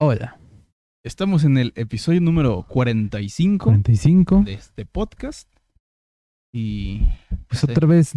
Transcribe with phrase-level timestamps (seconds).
[0.00, 0.38] Hola.
[1.02, 4.42] Estamos en el episodio número 45 45.
[4.44, 5.48] de este podcast.
[6.52, 7.00] Y
[7.48, 8.12] Pues otra vez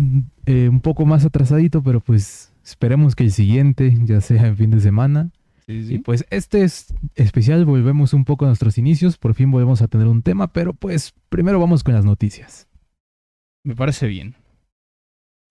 [0.46, 4.70] eh, un poco más atrasadito, pero pues esperemos que el siguiente ya sea en fin
[4.70, 5.32] de semana.
[5.66, 5.96] sí, sí.
[5.96, 9.88] Y pues este es especial, volvemos un poco a nuestros inicios, por fin volvemos a
[9.88, 12.68] tener un tema, pero pues primero vamos con las noticias.
[13.64, 14.36] me parece bien.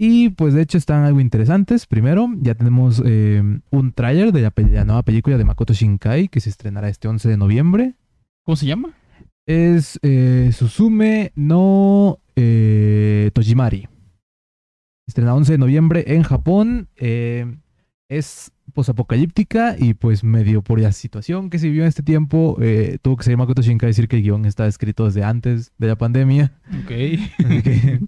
[0.02, 1.86] Y pues de hecho están algo interesantes.
[1.86, 6.48] Primero, ya tenemos eh, un tráiler de la, nueva película de Makoto Shinkai que se
[6.48, 7.96] estrenará este 11 de noviembre.
[8.42, 8.94] ¿Cómo se llama?
[9.44, 13.88] Es eh, Suzume no eh, Tojimari.
[15.06, 16.88] Estrena 11 de noviembre en Japón.
[16.96, 17.58] eh,
[18.08, 22.98] es posapocalíptica y pues medio por la situación que se vivió en este tiempo, eh,
[23.02, 25.96] tuvo que salir Makoto Shinkai decir que el guion está escrito desde antes de la
[25.96, 26.52] pandemia.
[26.82, 26.90] Ok.
[27.44, 28.00] Así que,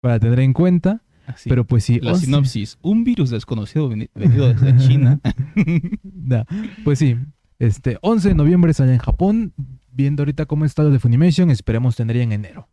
[0.00, 1.02] para tener en cuenta.
[1.26, 1.48] Así.
[1.48, 1.98] Pero pues sí.
[2.00, 2.78] la 11 sinopsis.
[2.82, 5.20] Un virus desconocido veni- venido desde China.
[6.02, 6.44] Nah,
[6.84, 7.16] pues sí,
[7.58, 9.52] este 11 de noviembre sale en Japón.
[9.90, 12.68] Viendo ahorita cómo está lo de Funimation, esperemos tener en enero.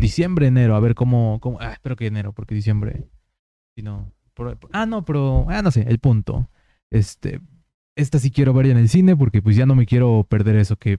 [0.00, 3.08] Diciembre, enero, a ver cómo, cómo ah, espero que enero, porque diciembre,
[3.76, 6.48] si no, por- por- ah, no, pero, ah, no sé, el punto,
[6.92, 7.40] este,
[7.96, 10.56] esta sí quiero ver ya en el cine, porque pues ya no me quiero perder
[10.56, 10.98] eso, que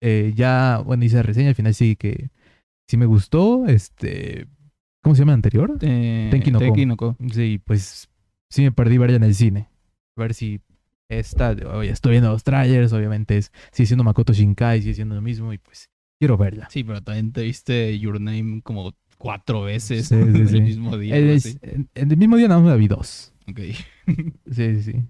[0.00, 2.30] eh, ya, bueno, hice la reseña, al final sí que,
[2.88, 4.46] sí me gustó, este,
[5.06, 5.78] ¿cómo se llama el anterior?
[5.82, 6.64] Eh, Tenki no Ko.
[6.64, 7.16] Tenki no Ko.
[7.32, 8.08] Sí, pues,
[8.50, 9.68] sí me perdí ver en el cine,
[10.16, 10.60] a ver si
[11.08, 15.22] esta, oye, estoy viendo los trailers, obviamente es, sigue siendo Makoto Shinkai, sigue siendo lo
[15.22, 16.68] mismo, y pues, quiero verla.
[16.70, 20.56] Sí, pero también te viste Your Name como cuatro veces Sí, sí, en sí.
[20.56, 21.16] el mismo día.
[21.16, 21.40] El,
[21.94, 23.32] el mismo día nada más la vi dos.
[23.48, 23.60] Ok.
[24.08, 25.04] Sí, sí, sí.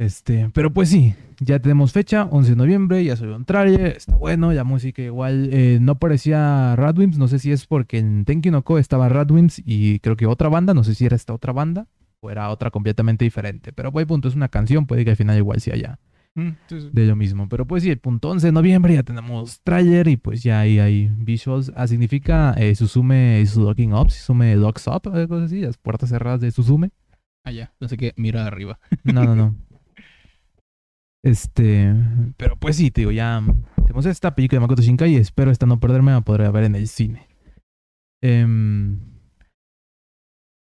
[0.00, 4.16] Este, pero pues sí, ya tenemos fecha, 11 de noviembre, ya salió un trailer, está
[4.16, 8.50] bueno, la música igual, eh, no parecía Radwimps, no sé si es porque en Tenki
[8.50, 11.52] no Ko estaba Radwimps y creo que otra banda, no sé si era esta otra
[11.52, 11.86] banda
[12.20, 15.36] o era otra completamente diferente, pero pues punto, es una canción, puede que al final
[15.36, 15.98] igual sea ya
[16.34, 16.90] Mm, sí, sí.
[16.92, 20.16] de lo mismo, pero pues sí, el punto 11 de noviembre ya tenemos trailer y
[20.16, 25.12] pues ya ahí hay visuals, ah, significa eh, Suzume is locking up, Suzume locks up,
[25.12, 26.90] algo así, las puertas cerradas de Suzume.
[27.44, 27.72] Ah, ya.
[27.80, 28.12] No sé qué.
[28.16, 28.78] Mira arriba.
[29.02, 29.56] No, no, no.
[31.22, 31.94] Este,
[32.36, 33.42] pero pues sí, te digo, ya
[33.76, 36.74] tenemos esta película de Makoto Shinkai y espero esta no perderme a poder ver en
[36.74, 37.28] el cine.
[38.22, 38.98] Em,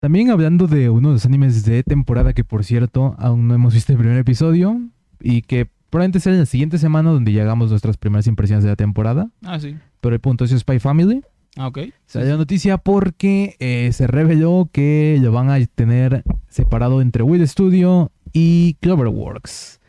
[0.01, 3.73] también hablando de uno de los animes de temporada que por cierto aún no hemos
[3.73, 4.81] visto el primer episodio
[5.19, 8.75] y que probablemente será la siguiente semana donde ya hagamos nuestras primeras impresiones de la
[8.75, 9.29] temporada.
[9.43, 9.77] Ah, sí.
[9.99, 11.21] Pero el punto es Spy Family.
[11.57, 11.79] Ah, ok.
[12.05, 17.45] Salió la noticia porque eh, se reveló que lo van a tener separado entre Will
[17.47, 19.80] Studio y Cloverworks.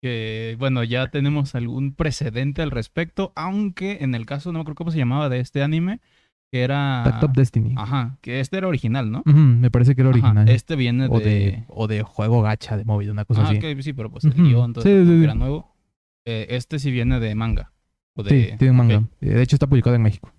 [0.00, 4.76] Que bueno, ya tenemos algún precedente al respecto, aunque en el caso, no me acuerdo
[4.76, 6.00] cómo se llamaba de este anime,
[6.50, 7.02] que era...
[7.04, 7.74] Takt Top Destiny.
[7.76, 9.22] Ajá, que este era original, ¿no?
[9.26, 10.48] Ujú, me parece que era Ajá, original.
[10.48, 11.14] este viene de...
[11.16, 13.56] o, de, o de juego gacha de móvil, una cosa ah, así.
[13.56, 15.24] ok, sí, pero pues el Ujú, guion, todo sí, sí, sí.
[15.24, 15.74] era nuevo.
[16.24, 17.72] Eh, este sí viene de manga.
[18.14, 18.30] O de...
[18.30, 18.98] Sí, tiene manga.
[18.98, 20.32] ok, Eh, De hecho, está publicado en México.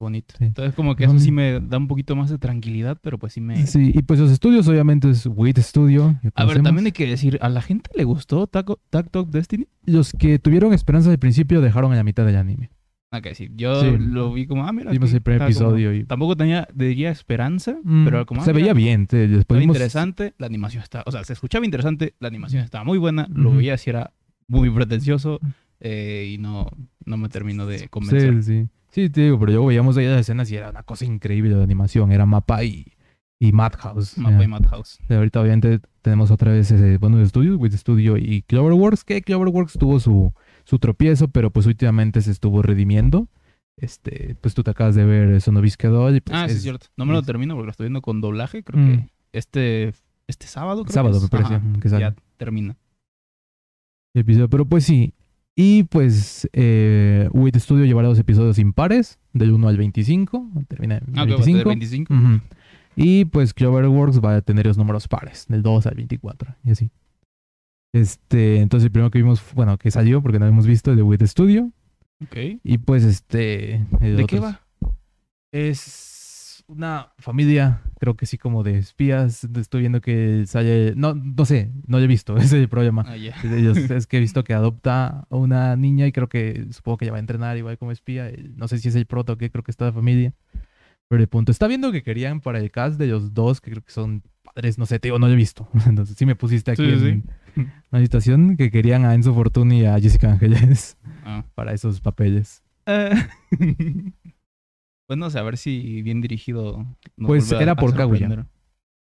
[0.00, 0.34] Bonito.
[0.38, 0.44] Sí.
[0.44, 3.40] Entonces como que eso sí me da un poquito más de tranquilidad, pero pues sí
[3.40, 3.66] me...
[3.66, 6.18] Sí, y pues los estudios, obviamente, es WIT Studio.
[6.34, 9.66] A ver, también hay que decir, ¿a la gente le gustó Taco- Tag Talk Destiny?
[9.84, 12.70] Los que tuvieron esperanza al principio dejaron en la mitad del anime.
[13.10, 13.48] Ah, que sí.
[13.56, 13.96] Yo Sí.
[13.98, 14.90] lo vi como, ah, mira.
[14.90, 18.42] Vimos el primer como- episodio y Tampoco tenía, diría, esperanza, Mm, pero como...
[18.42, 19.06] ah, se mira, veía bien.
[19.06, 22.84] te- después vimos- interesante, la animación estaba, o sea, se escuchaba interesante, la animación estaba
[22.84, 24.12] muy buena, lo veía si era
[24.46, 25.40] muy pretencioso
[25.80, 26.66] eh, y no,
[27.06, 28.42] no me terminó de convencer.
[28.42, 28.68] Sí, sí.
[28.90, 31.62] Sí, te digo, pero luego veíamos ahí las escenas y era una cosa increíble la
[31.64, 32.10] animación.
[32.12, 32.86] Era Mapa y,
[33.38, 34.16] y Madhouse.
[34.18, 34.98] Mapa y Madhouse.
[35.08, 39.74] Y ahorita obviamente tenemos otra vez ese, bueno, estudios, With Studio y Cloverworks, que Cloverworks
[39.74, 40.32] tuvo su,
[40.64, 43.28] su tropiezo, pero pues últimamente se estuvo redimiendo.
[43.76, 46.86] Este, pues tú te acabas de ver Sonovisque Doll pues ah, sí, es es cierto.
[46.96, 48.86] No me lo termino porque lo estoy viendo con doblaje, creo Mm.
[48.88, 49.92] que este,
[50.26, 50.82] este sábado.
[50.84, 51.22] Creo sábado que es.
[51.24, 52.76] me parece Ajá, que sale Ya termina.
[54.14, 55.12] el episodio, pero pues sí.
[55.60, 61.18] Y pues eh, With Studio llevará dos episodios impares, del 1 al 25, termina en
[61.18, 61.68] Ah, ok, va a tener 25.
[61.68, 62.14] 25.
[62.14, 62.40] Ujú.
[62.94, 66.90] Y pues Cloverworks va a tener los números pares, del 2 al 24, y así.
[67.92, 70.96] Este, entonces el primero que vimos, bueno, que salió, porque no lo hemos visto, el
[70.96, 71.72] de With Studio.
[72.22, 72.36] Ok.
[72.62, 73.84] Y pues este...
[74.00, 74.60] ¿De qué es- va?
[75.52, 75.80] Es
[76.68, 79.44] una familia, creo que sí, como de espías.
[79.56, 80.92] Estoy viendo que sale...
[80.96, 83.04] No, no sé, no lo he visto, ese es el problema.
[83.06, 83.76] Ah, ellos.
[83.90, 87.12] es que he visto que adopta a una niña y creo que supongo que ella
[87.12, 88.28] va a entrenar igual como espía.
[88.28, 90.34] Eh, No sé si es el proto o qué, creo que está la familia.
[91.08, 93.82] Pero el punto, está viendo que querían para el cast de los dos, que creo
[93.82, 95.66] que son padres, no sé, te digo, no lo he visto.
[95.86, 97.24] Entonces sí me pusiste aquí Sí, en
[97.56, 97.66] sí.
[97.90, 101.44] una situación que querían a Enzo Fortuni y a Jessica Ángeles Ah.
[101.54, 102.62] para esos papeles.
[102.84, 103.10] Eh,
[105.08, 106.86] pues no sé, a ver si bien dirigido.
[107.16, 108.46] Pues a- era a por Kaguya.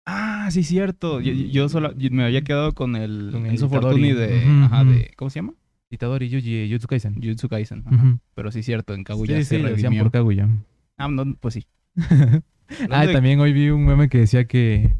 [0.06, 1.20] Ah, sí, cierto.
[1.20, 4.84] Yo, yo solo yo me había quedado con el Con el Enzo de, ajá.
[5.16, 5.52] ¿Cómo se llama?
[5.90, 7.14] Itadori Yuji Jutsu Kaisen.
[7.16, 7.84] Jujutsu Kaisen.
[7.86, 8.18] ajá.
[8.34, 10.02] Pero sí, cierto, en Kaguya Sí, se sí, redimió.
[10.04, 10.48] por Kaguya.
[10.96, 11.66] Ah, no, pues sí.
[12.90, 14.94] ah, de- también hoy vi un meme que decía que,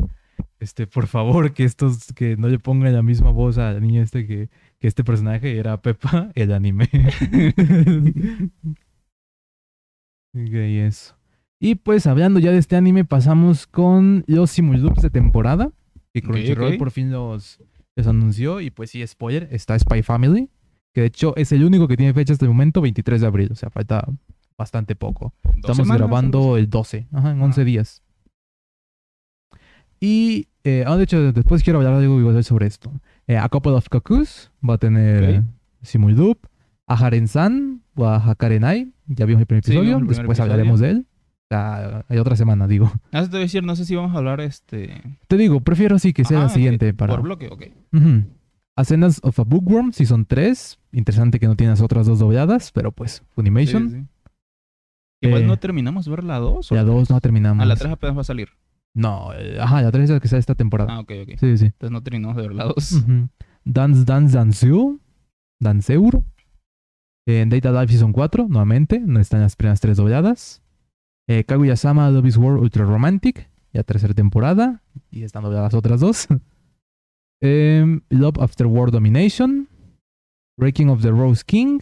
[0.61, 4.03] este, por favor, que estos, que no le pongan la misma voz a la niña
[4.03, 6.89] este que, que este personaje era Peppa, el anime.
[10.33, 11.17] Eso.
[11.59, 15.71] Y pues hablando ya de este anime, pasamos con los simuloops de temporada.
[16.15, 17.61] Que Crunchyroll por fin los,
[17.97, 18.61] los anunció.
[18.61, 20.49] Y pues sí, spoiler, está Spy Family.
[20.95, 23.49] Que de hecho es el único que tiene fecha hasta el momento, 23 de abril.
[23.53, 24.05] O sea, falta
[24.57, 25.35] bastante poco.
[25.45, 27.45] ¿Dos Estamos semanas, grabando el 12, ajá, en Ah.
[27.45, 28.03] 11 días.
[30.01, 32.91] Y, eh, ah, de hecho, después quiero hablar algo sobre esto.
[33.27, 35.45] Eh, a Couple of Kakus va a tener Ok.
[35.83, 36.47] Simulloop.
[36.87, 40.39] A Haren-san o a Hakarenai, ya vimos el primer Sí, episodio, vimos el primer después
[40.39, 40.53] episodio.
[40.53, 41.07] hablaremos de él.
[42.09, 42.93] Hay otra semana, digo.
[43.13, 45.03] Ah, te voy a decir, no sé si vamos a hablar este.
[45.27, 47.15] Te digo, prefiero sí que sea Ajá, la siguiente para...
[47.15, 47.65] Por bloque, ok.
[48.77, 50.79] Ascenas of a Bookworm, Season 3.
[50.93, 53.91] Interesante que no tiene las otras dos dobladas, pero pues, Funimation.
[53.91, 54.07] Sí, sí.
[55.23, 56.71] Igual Eh, no terminamos de ver la 2.
[56.71, 57.63] La 2 no terminamos.
[57.63, 58.49] A la 3 apenas va a salir.
[58.95, 60.95] No, eh, ajá, la 3 es la que sale esta temporada.
[60.95, 61.29] Ah, ok, ok.
[61.39, 61.67] Sí, sí.
[61.67, 62.93] Entonces no terminamos de ver la 2.
[62.93, 63.29] Ujú.
[63.65, 65.01] Dance Dance Danceu.
[65.61, 66.23] Danceur.
[67.27, 69.01] En Data Life Season 4, nuevamente.
[69.01, 70.63] No están las primeras tres dobladas.
[71.29, 73.49] Eh, Kaguya-sama Love is War Ultra Romantic.
[73.73, 74.83] Ya tercera temporada.
[75.11, 76.27] Y están dobladas otras dos.
[77.43, 79.69] Em, Love After War Domination.
[80.59, 81.81] Breaking of the Rose King.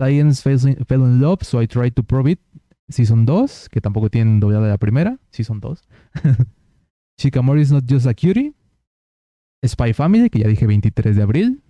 [0.00, 2.40] Science Fell in Love, So I Tried to Prove It.
[2.88, 5.18] Season 2, que tampoco tienen doblada la primera.
[5.30, 5.86] Season 2.
[7.18, 8.54] Shikamori is not just a cutie.
[9.64, 11.62] Spy Family, que ya dije 23 de abril.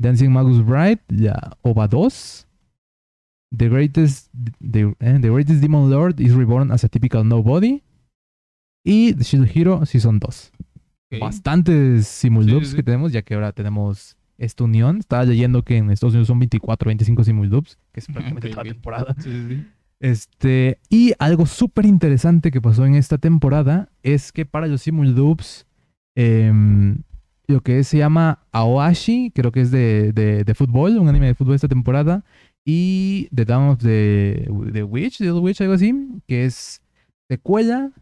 [0.00, 2.46] Dancing Magus Bride, ya OVA 2.
[3.56, 4.30] The Greatest,
[4.60, 7.82] the, eh, the Greatest Demon Lord is reborn as a typical nobody.
[8.82, 10.52] Y The Shield Hero Season 2.
[11.12, 11.20] Ok.
[11.20, 14.98] Bastantes simuloops Sí, sí, que tenemos, ya que ahora tenemos esta unión.
[14.98, 18.72] Estaba leyendo que en Estados Unidos son 24, 25 simuloops, que es prácticamente toda la
[18.72, 19.16] temporada.
[19.18, 19.66] Sí.
[19.98, 25.66] Este, y algo súper interesante que pasó en esta temporada es que para los simuloops,
[26.14, 27.02] em,
[27.50, 31.34] lo que se llama Aoashi, creo que es de, de, de fútbol, un anime de
[31.34, 32.24] fútbol esta temporada,
[32.64, 35.94] y The Dawn of the, the Witch, The Little Witch, algo así,
[36.26, 36.82] que es
[37.28, 37.92] secuela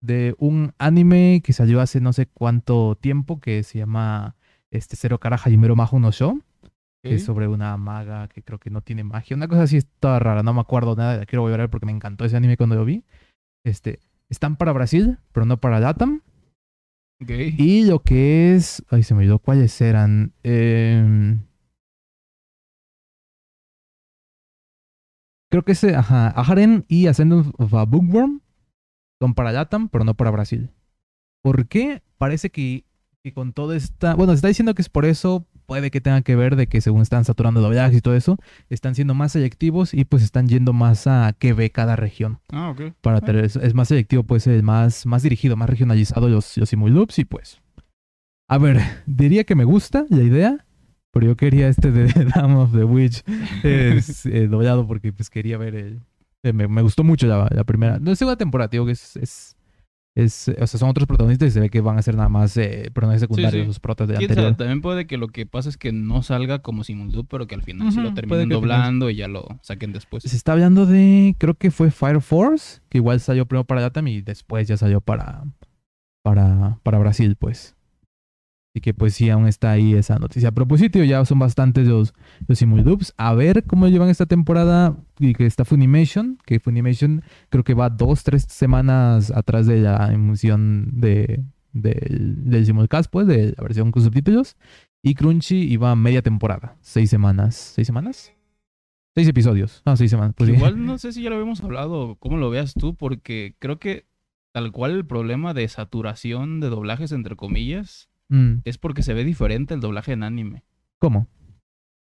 [0.00, 4.36] de un anime que salió hace no sé cuánto tiempo, que se llama
[4.70, 6.42] este, Zero Kara Hajimero Majo no Show
[7.02, 9.36] que es sobre una maga que creo que no tiene magia.
[9.36, 11.86] Una cosa así está rara, no me acuerdo nada, la quiero volver a ver porque
[11.86, 13.04] me encantó ese anime cuando lo vi.
[13.64, 16.22] Este, están para Brasil, pero no para Latam.
[17.20, 20.32] Y lo que es, ay, se me olvidó cuáles eran.
[20.44, 21.40] Em,
[25.50, 28.40] creo que ese, ajá, Aharen y Ascendant of a Bookworm
[29.20, 30.70] son para Latam, pero no para Brasil.
[31.42, 32.02] ¿Por qué?
[32.18, 32.84] Parece que,
[33.24, 36.22] que con todo esta, bueno, se está diciendo que es por eso, puede que tenga
[36.22, 38.38] que ver de que según están saturando doblajes y todo eso,
[38.70, 42.40] están siendo más selectivos y pues están yendo más a qué ve cada región.
[42.50, 42.94] Ah, ok.
[43.02, 46.70] Para tener, es, es más selectivo, pues es más, más dirigido, más regionalizado los, los
[46.70, 47.60] simuloops y pues.
[48.48, 50.64] A ver, diría que me gusta la idea,
[51.12, 53.22] pero yo quería este de Dam of the Witch
[53.62, 56.00] es, eh, doblado porque pues quería ver el...
[56.44, 59.16] eh, me, me gustó mucho la, la primera, no es segunda temporada, digo que es,
[59.16, 59.54] es,
[60.24, 62.56] es, o sea, son otros protagonistas y se ve que van a ser nada más
[62.56, 63.66] eh, personajes secundarios, sí.
[63.66, 64.56] los protas de anterior.
[64.56, 67.62] también puede que lo que pasa es que no salga como simultube, pero que al
[67.62, 70.24] final Ujú, lo terminen final- doblando y ya lo saquen después.
[70.24, 74.08] Se está hablando de, creo que fue Fire Force, que igual salió primero para Latam
[74.08, 75.44] y después ya salió para,
[76.22, 77.76] para, para Brasil, pues.
[78.78, 80.50] Así que pues sí, aún está ahí esa noticia.
[80.50, 82.14] A propósito, ya son bastantes los,
[82.46, 83.12] los simuldubs.
[83.16, 87.90] A ver cómo llevan esta temporada y que está Funimation, que Funimation creo que va
[87.90, 91.42] dos, tres semanas atrás de la emisión de,
[91.72, 94.56] del, del simulcast, pues, de la versión con subtítulos.
[95.02, 97.56] Y Crunchy iba media temporada, seis semanas.
[97.56, 98.32] ¿Seis semanas?
[99.16, 99.82] Seis episodios.
[99.84, 100.36] No, seis semanas.
[100.36, 100.50] Pues.
[100.50, 104.06] Igual no sé si ya lo habíamos hablado, cómo lo veas tú, porque creo que
[104.52, 109.24] tal cual el problema de saturación de doblajes, entre comillas, Mm, es porque se ve
[109.24, 110.64] diferente el doblaje en anime.
[110.98, 111.28] ¿Cómo?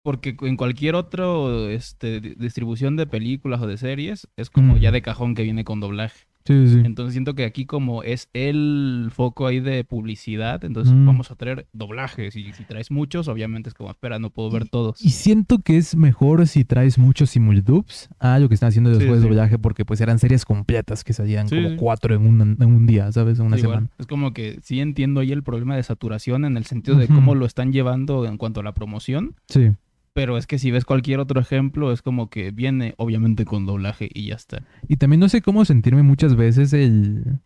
[0.03, 1.25] Porque en cualquier otra
[1.69, 4.77] este, di- distribución de películas o de series, es como Mm.
[4.79, 6.27] ya de cajón que viene con doblaje.
[6.45, 6.81] Sí, sí, sí.
[6.85, 11.05] Entonces siento que aquí como es el foco ahí de publicidad, entonces Mm.
[11.07, 12.35] vamos a traer doblajes.
[12.35, 15.03] Y si traes muchos, obviamente es como, espera, no puedo ver todos.
[15.03, 18.99] Y siento que es mejor si traes muchos simuldubs a lo que están haciendo Sí,
[18.99, 19.29] después de sí.
[19.29, 23.11] doblaje, porque pues eran series completas que salían como cuatro en un, en un día,
[23.11, 23.39] ¿sabes?
[23.39, 23.89] En una semana.
[23.97, 27.33] Es como que sí entiendo ahí el problema de saturación en el sentido de cómo
[27.33, 29.35] lo están llevando en cuanto a la promoción.
[29.47, 29.71] Sí.
[30.15, 34.09] Pero es que si ves cualquier otro ejemplo, es como que viene obviamente con doblaje
[34.13, 34.63] y ya está.
[34.87, 37.41] Y también no sé cómo sentirme muchas veces el...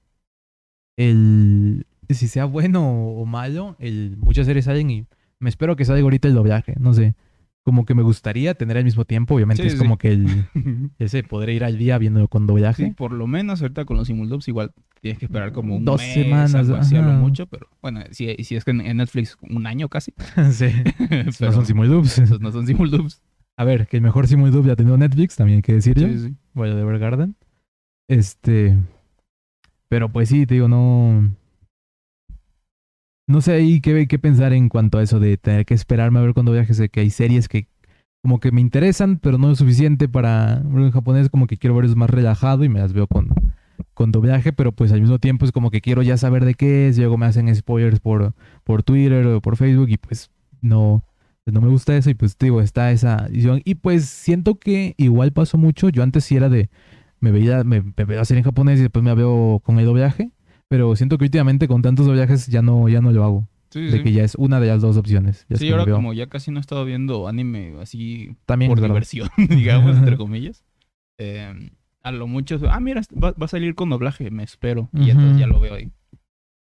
[0.95, 5.05] el si sea bueno o malo, el, muchas series salen y
[5.39, 7.15] me espero que salga ahorita el doblaje, no sé.
[7.69, 9.77] Como que me gustaría tener al mismo tiempo, obviamente Sí, es sí.
[9.79, 10.25] como que el,
[10.97, 12.85] ese poder ir al día viéndolo con doblaje.
[12.85, 14.71] Sí, por lo menos ahorita con los simuldubs igual
[15.01, 18.01] tienes que esperar como un Dos mes, semanas, algo así a lo mucho, pero bueno,
[18.09, 20.13] si, si es que en en Netflix un año casi.
[20.51, 20.65] sí.
[21.09, 22.17] pero no son simuldubs.
[22.17, 23.21] esos no son simuldubs.
[23.55, 26.07] A ver, que el mejor simuldub ya ha tenido Netflix, también hay que decirlo.
[26.07, 26.35] Sí, sí.
[26.53, 27.35] Bueno, de Evergarden.
[28.07, 28.77] Este.
[29.89, 31.29] Pero pues sí, te digo, no.
[33.29, 36.23] No sé ahí qué, qué pensar en cuanto a eso de tener que esperarme a
[36.23, 36.77] ver cuando viajes.
[36.77, 37.67] de Que hay series que
[38.23, 40.63] como que me interesan, pero no lo suficiente para.
[40.65, 43.29] bueno, En japonés, como que quiero ver es más relajado y me las veo con,
[43.93, 46.87] con doblaje, pero pues al mismo tiempo es como que quiero ya saber de qué
[46.87, 46.97] es.
[46.97, 48.33] Luego me hacen spoilers por,
[48.63, 50.31] por Twitter o por Facebook y pues
[50.61, 51.05] no.
[51.43, 53.61] pues no me gusta eso y pues digo, está esa visión.
[53.63, 55.89] Y pues siento que igual pasó mucho.
[55.89, 56.71] Yo antes sí era de
[57.19, 60.31] me veía, me, me veo hacer en japonés y después me veo con el doblaje.
[60.69, 63.47] Pero siento que últimamente con tantos doblajes ya no, ya no lo hago.
[63.71, 64.03] Sí, De sí.
[64.03, 65.45] que ya es una de las dos opciones.
[65.49, 65.95] Ya Sí, ahora veo.
[65.95, 68.93] como ya casi no he estado viendo anime así También por verdad.
[68.95, 70.63] diversión, digamos, entre comillas.
[71.19, 71.69] eh,
[72.01, 74.89] a lo mucho, ah, mira, va, va a salir con doblaje, me espero.
[74.93, 75.91] Y entonces ya lo veo ahí.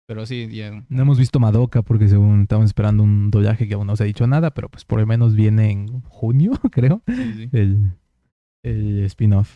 [0.07, 0.85] Pero sí, ya.
[0.87, 4.05] No hemos visto Madoka porque según estamos esperando un doblaje que aún no se ha
[4.05, 7.49] dicho nada, pero pues por lo menos viene en junio, creo, sí, sí.
[7.51, 7.91] el,
[8.63, 9.53] el spin-off.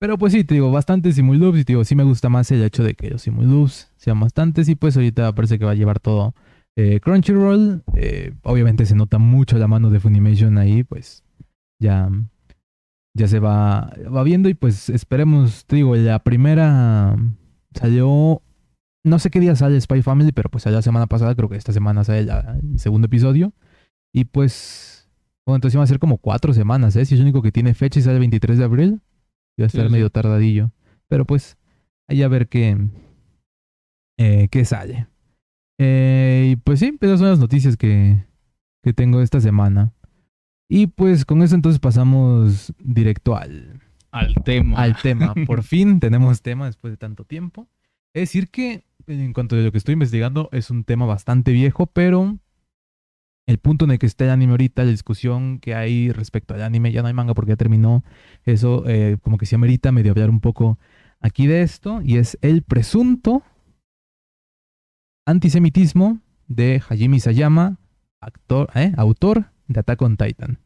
[0.00, 2.62] Pero pues sí, te digo, bastantes simuldubs y te digo, sí me gusta más el
[2.64, 6.00] hecho de que los simuldubs sean bastantes y pues ahorita parece que va a llevar
[6.00, 6.34] todo
[6.74, 7.82] eh, Crunchyroll.
[7.96, 11.22] Eh, obviamente se nota mucho la mano de Funimation ahí, pues
[11.78, 12.08] ya,
[13.14, 17.14] ya se va, va viendo y pues esperemos, te digo, la primera
[17.74, 18.40] salió,
[19.04, 21.56] no sé qué día sale Spy Family, pero pues salió la semana pasada, creo que
[21.56, 23.52] esta semana sale la- el segundo episodio
[24.14, 25.10] y pues,
[25.44, 27.04] bueno, entonces iban a ser como cuatro semanas, ¿eh?
[27.04, 29.00] Si es el único que tiene fecha y sale el 23 de abril.
[29.60, 29.92] Iba a estar sí.
[29.92, 30.72] medio tardadillo.
[31.06, 31.58] Pero pues,
[32.08, 32.78] ahí a ver qué,
[34.16, 35.06] eh, qué sale.
[35.78, 38.24] Eh, y pues sí, esas son las noticias que,
[38.82, 39.92] que tengo esta semana.
[40.66, 43.80] Y pues con eso entonces pasamos directo al,
[44.12, 44.78] Al tema.
[44.78, 45.34] al tema.
[45.46, 47.68] Por fin tenemos tema después de tanto tiempo.
[48.14, 51.86] Es decir que, en cuanto a lo que estoy investigando, es un tema bastante viejo,
[51.86, 52.38] pero
[53.50, 56.62] el punto en el que está el anime ahorita, la discusión que hay respecto al
[56.62, 58.04] anime, ya no hay manga porque ya terminó
[58.44, 60.78] eso, eh, como que sí amerita medio hablar un poco
[61.20, 63.42] aquí de esto, y es el presunto
[65.26, 67.78] antisemitismo de Hajime Sayama,
[68.20, 70.58] actor, eh, autor de Attack on Titan.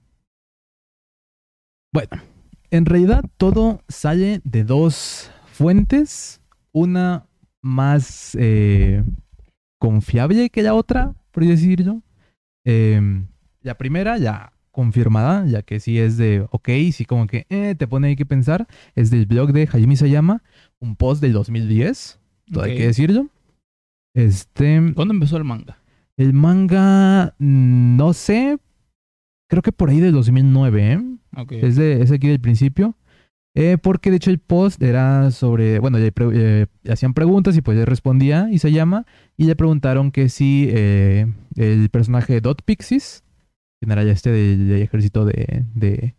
[1.93, 2.23] Bueno,
[2.71, 7.27] en realidad todo sale de dos fuentes, una
[7.63, 9.03] más eh,
[9.79, 12.03] confiable que la otra, por decirlo.
[12.65, 13.01] Eh,
[13.63, 17.87] la primera, ya confirmada, ya que sí es de, ok, sí como que eh, te
[17.87, 18.67] pone ahí que pensar,
[18.97, 20.43] es del blog de Hajime Sayama,
[20.81, 22.19] un post del 2010,
[22.53, 22.77] todo hay Ok.
[22.79, 23.29] que decirlo.
[24.15, 25.79] Este, ¿Cuándo empezó el manga?
[26.17, 28.59] el manga, mm, no sé,
[29.49, 31.01] creo que por ahí del 2009, ¿eh?
[31.37, 31.53] Ok.
[31.53, 32.97] Es, de, es aquí del principio.
[33.57, 37.61] Eh, porque de hecho el post era sobre, bueno, le, pre- eh, hacían preguntas y
[37.63, 39.07] pues él respondía y se llama.
[39.37, 43.23] Y le preguntaron que si eh, el personaje de Dot Pixies,
[43.81, 46.15] que era ya este del, del ejército de, de,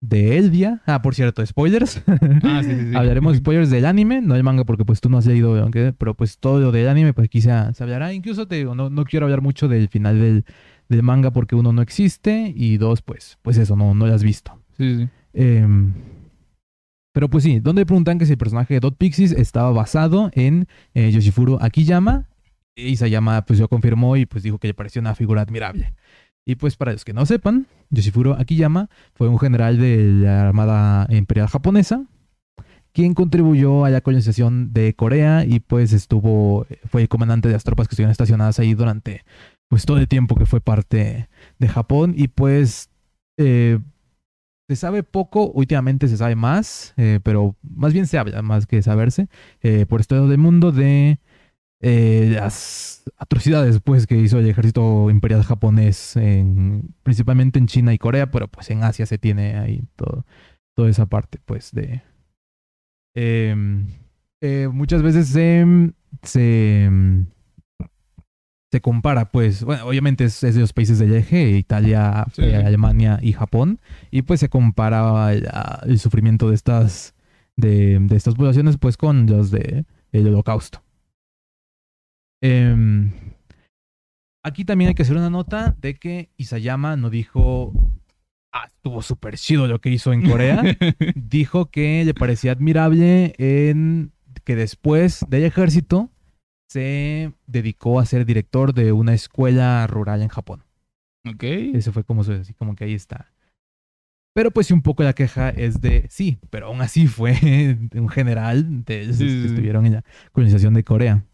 [0.00, 0.82] de Eldia.
[0.86, 2.02] Ah, por cierto, spoilers.
[2.42, 2.92] Ah, sí, sí, sí.
[2.96, 6.14] Hablaremos spoilers del anime, no del manga porque pues tú no has leído, aunque, pero
[6.14, 8.12] pues todo lo del anime pues aquí se, se hablará.
[8.12, 10.44] Incluso te digo, no, no quiero hablar mucho del final del,
[10.88, 14.24] del manga porque uno no existe y dos pues, pues eso, no, no lo has
[14.24, 14.58] visto.
[14.76, 15.08] Sí, sí.
[17.12, 20.68] Pero pues sí, donde preguntan que si el personaje de Dot Pixies estaba basado en
[20.94, 22.26] eh, Yoshifuro Akiyama.
[22.76, 25.94] Y Sayama pues yo confirmó y pues dijo que le pareció una figura admirable.
[26.46, 31.06] Y pues para los que no sepan, Yoshifuro Akiyama fue un general de la Armada
[31.10, 32.06] Imperial Japonesa,
[32.92, 37.86] quien contribuyó a la colonización de Corea y pues estuvo, fue comandante de las tropas
[37.86, 39.24] que estuvieron estacionadas ahí durante
[39.68, 42.90] pues todo el tiempo que fue parte de Japón y pues
[43.38, 43.78] eh,
[44.68, 48.82] se sabe poco, últimamente se sabe más, eh, pero más bien se habla más que
[48.82, 49.28] saberse
[49.62, 51.18] eh, por esto del mundo de
[51.80, 57.98] eh, las atrocidades pues que hizo el ejército imperial japonés en- principalmente en China y
[57.98, 60.26] Corea, pero pues en Asia se tiene ahí todo,
[60.76, 62.02] toda esa parte pues de
[63.14, 63.86] em,
[64.72, 65.64] muchas veces se,
[66.22, 66.90] se
[68.70, 72.42] se compara, pues, bueno, obviamente es, es de los países del eje, Italia, Sí.
[72.42, 77.14] Alemania y Japón, y pues se compara el, sufrimiento de estas,
[77.56, 80.82] de, de estas poblaciones, pues, con los de el holocausto.
[82.42, 83.10] Em,
[84.44, 87.72] aquí también hay que hacer una nota de que Isayama no dijo,
[88.52, 90.62] ah, estuvo súper chido lo que hizo en Corea,
[91.14, 94.12] dijo que le parecía admirable en
[94.44, 96.10] que después del ejército
[96.68, 100.64] se dedicó a ser director de una escuela rural en Japón.
[101.26, 101.42] Ok.
[101.42, 103.32] Ese fue como así como que ahí está.
[104.34, 107.32] Pero pues sí, un poco la queja es de, sí, pero aún así fue
[107.94, 111.24] un general de esos Sí, sí, que estuvieron en la colonización de Corea.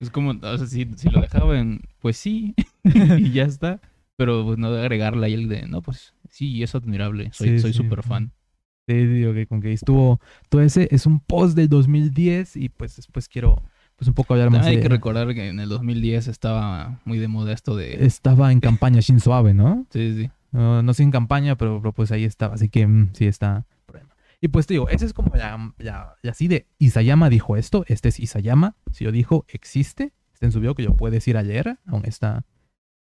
[0.00, 3.80] Es como, o sea, si, si lo dejaban, pues sí, y ya está.
[4.16, 7.58] Pero pues no de agregarle ahí el de, no, pues sí, es admirable, soy Sí,
[7.60, 7.78] soy sí.
[7.78, 8.32] súper fan.
[8.88, 12.96] Sí, digo que con que estuvo todo ese es un post del 2010 y pues
[12.96, 13.62] después quiero
[14.02, 17.18] pues un poco hablar más Hay de- que recordar que en el 2010 estaba muy
[17.18, 18.04] de moda esto de...
[18.04, 19.86] estaba en campaña Shinzo Abe, ¿no?
[19.90, 20.30] Sí, sí.
[20.50, 23.64] No, no sé en campaña, pero, pero, pues ahí estaba, así que mm, sí está.
[24.40, 27.84] Y pues te digo, ese es como la, la- la así de Isayama dijo esto,
[27.86, 31.36] este es Isayama, si yo dijo existe, está en su video que yo puedes ir
[31.36, 32.44] a leer, aún está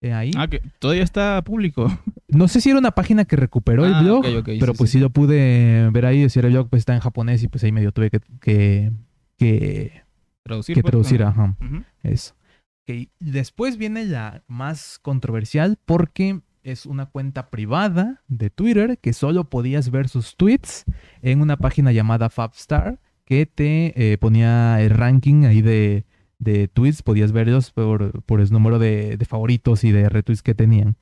[0.02, 0.30] eh, ahí.
[0.36, 1.90] Ah, que todavía está público.
[2.28, 4.78] No sé si era una página que recuperó Ah, el blog, ok, ok, pero sí,
[4.78, 4.98] pues sí.
[4.98, 5.00] sí.
[5.02, 7.72] lo pude ver ahí, si era el blog pues está en japonés y pues ahí
[7.72, 8.92] medio tuve que, que,
[9.36, 10.02] que,
[10.46, 10.76] Traducir.
[10.76, 11.56] que pues, traducir, ajá.
[12.04, 12.34] Eso.
[12.82, 19.12] Ok, y Después viene la más controversial porque es una cuenta privada de Twitter que
[19.12, 20.84] solo podías ver sus tweets
[21.20, 26.06] en una página llamada Fabstar que te eh, ponía el ranking ahí de,
[26.38, 30.54] de tweets, podías verlos por, por el número de, de favoritos y de retweets que
[30.54, 30.96] tenían,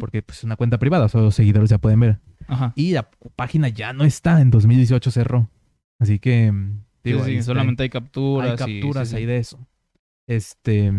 [0.00, 2.18] porque pues, es una cuenta privada, solo los seguidores ya pueden ver.
[2.48, 2.72] Ajá.
[2.74, 5.48] Y la página ya no está, en 2018 cerró.
[6.00, 6.52] Así que...
[7.04, 8.60] Sí, sí, ahí solamente hay capturas.
[8.60, 9.58] Hay y- capturas ahí de eso.
[10.28, 10.92] Este.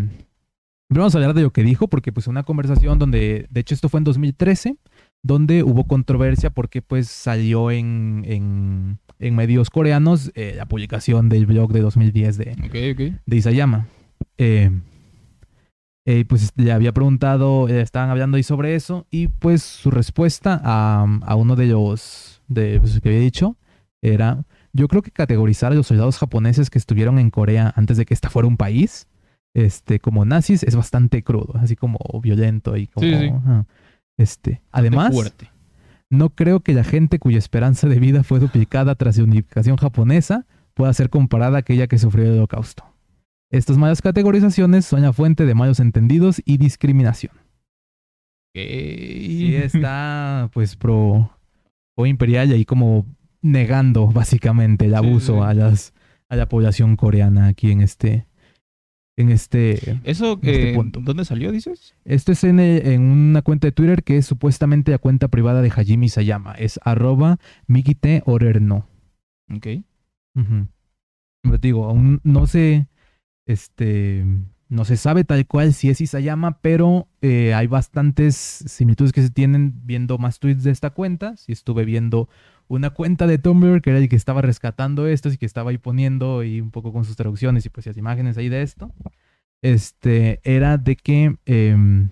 [0.89, 3.73] Pero vamos a hablar de lo que dijo, porque pues una conversación donde, de hecho
[3.73, 4.75] esto fue en 2013,
[5.23, 11.45] donde hubo controversia porque pues salió en, en, en medios coreanos eh, la publicación del
[11.45, 12.55] blog de 2010 de,
[13.25, 13.87] de Isayama.
[14.37, 14.69] Eh,
[16.05, 20.59] eh, pues le había preguntado, eh, estaban hablando ahí sobre eso, y pues su respuesta
[20.63, 23.55] a, a uno de los de pues, que había dicho
[24.01, 24.43] era:
[24.73, 28.13] Yo creo que categorizar a los soldados japoneses que estuvieron en Corea antes de que
[28.13, 29.07] esta fuera un país,
[29.53, 33.07] este, como nazis, es bastante crudo, así como violento y como.
[33.07, 33.33] Sí, sí.
[34.17, 35.49] Este, además, Fuerte.
[36.09, 40.45] no creo que la gente cuya esperanza de vida fue duplicada tras la unificación japonesa
[40.73, 42.85] pueda ser comparada a aquella que sufrió el holocausto.
[43.51, 47.33] Estas malas categorizaciones son la fuente de malos entendidos y discriminación.
[48.53, 51.31] Y está, pues, pro,
[51.95, 53.05] pro imperial y ahí como
[53.41, 55.41] negando básicamente el abuso sí.
[55.49, 55.93] a las
[56.29, 58.25] a la población coreana aquí en este
[59.17, 61.01] en este ¿Eso este eh, punto.
[61.03, 61.95] dónde salió, dices?
[62.05, 65.61] Esto es en, el- en una cuenta de Twitter que es supuestamente la cuenta privada
[65.61, 66.53] de Hajime Sayama.
[66.53, 68.87] Es arroba Mikite Orerno.
[69.53, 69.67] Ok.
[71.43, 72.87] Pero te digo, aún no se,
[73.45, 74.25] este,
[74.69, 79.29] no se sabe tal cual si es Isayama, pero eh, hay bastantes similitudes que se
[79.29, 81.35] tienen viendo más tweets de esta cuenta.
[81.37, 82.29] Si estuve viendo
[82.73, 85.77] una cuenta de Tumblr que era el que estaba rescatando estos y que estaba ahí
[85.77, 88.91] poniendo y un poco con sus traducciones y pues las imágenes ahí de esto.
[89.61, 92.09] Este, era de que em,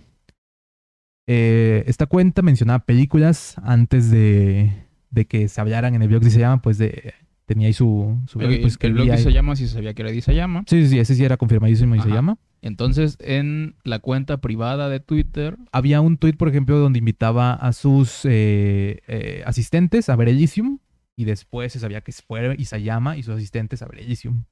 [1.28, 4.72] eh, esta cuenta mencionaba películas antes de,
[5.12, 7.14] de que se hablaran en el blog de Isayama, pues de
[7.46, 10.02] tenía ahí su, su blog, pues que el blog de ahí- Isayama sí sabía que
[10.02, 10.64] era de Isayama.
[10.68, 12.38] Sí, sí, sí, ese sí era confirmadísimo y se llama.
[12.62, 17.74] Entonces, en la cuenta privada de Twitter, Había un tweet, por ejemplo, donde invitaba a
[17.74, 20.80] sus eh, eh, asistentes a ver Elysium
[21.16, 24.46] y después se sabía que fue Isayama y sus asistentes a ver Elysium.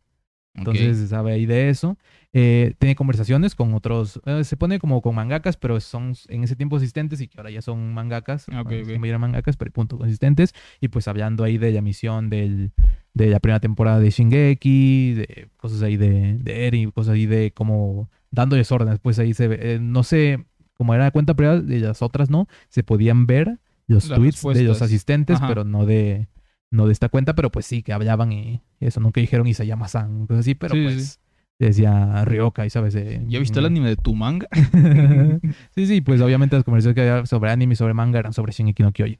[0.57, 1.97] Entonces se sabe ahí de eso.
[2.33, 6.55] Eh, tiene conversaciones con otros, eh, se pone como con mangakas, pero son en ese
[6.55, 8.47] tiempo asistentes y que ahora ya son mangakas.
[8.51, 8.89] Ah, ok, bueno, ok.
[8.89, 10.53] se me mangakas, pero punto, asistentes.
[10.81, 12.71] Y pues hablando ahí de la misión del,
[13.13, 17.51] de la primera temporada de Shingeki, de cosas ahí de, de Eren, cosas ahí de
[17.51, 18.99] como dándoles órdenes.
[18.99, 20.43] Pues ahí se ve, eh, no sé,
[20.73, 24.63] como era cuenta privada y las otras no, se podían ver los Las tweets de
[24.63, 25.47] los asistentes, Ajá.
[25.47, 26.27] pero no de
[26.71, 30.41] no de esta cuenta, pero pues sí, que hablaban y eso, nunca dijeron Isayama-san, cosas
[30.41, 31.19] así, pero Sí, pues sí.
[31.59, 32.95] decía Ryoka y sabes.
[32.95, 33.67] eh, ¿ya viste el mm.
[33.67, 34.47] anime de tu manga?
[35.75, 38.51] sí, sí, pues obviamente las conversaciones que había sobre anime y sobre manga eran sobre
[38.51, 39.19] Shingeki no Kyojin.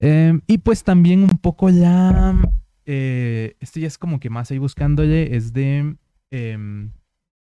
[0.00, 2.34] Em, y pues también un poco la...
[2.86, 5.96] Eh, esto ya es como que más ahí buscándole, es de
[6.30, 6.90] em,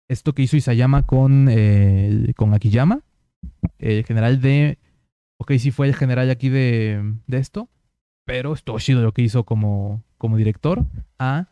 [0.08, 3.02] esto que hizo Isayama con, eh, con Akiyama,
[3.80, 4.78] el general de...
[5.38, 7.68] Ok, sí fue el general aquí de, de esto,
[8.26, 10.86] pero estuvo chido lo que hizo como, como director.
[11.20, 11.50] A,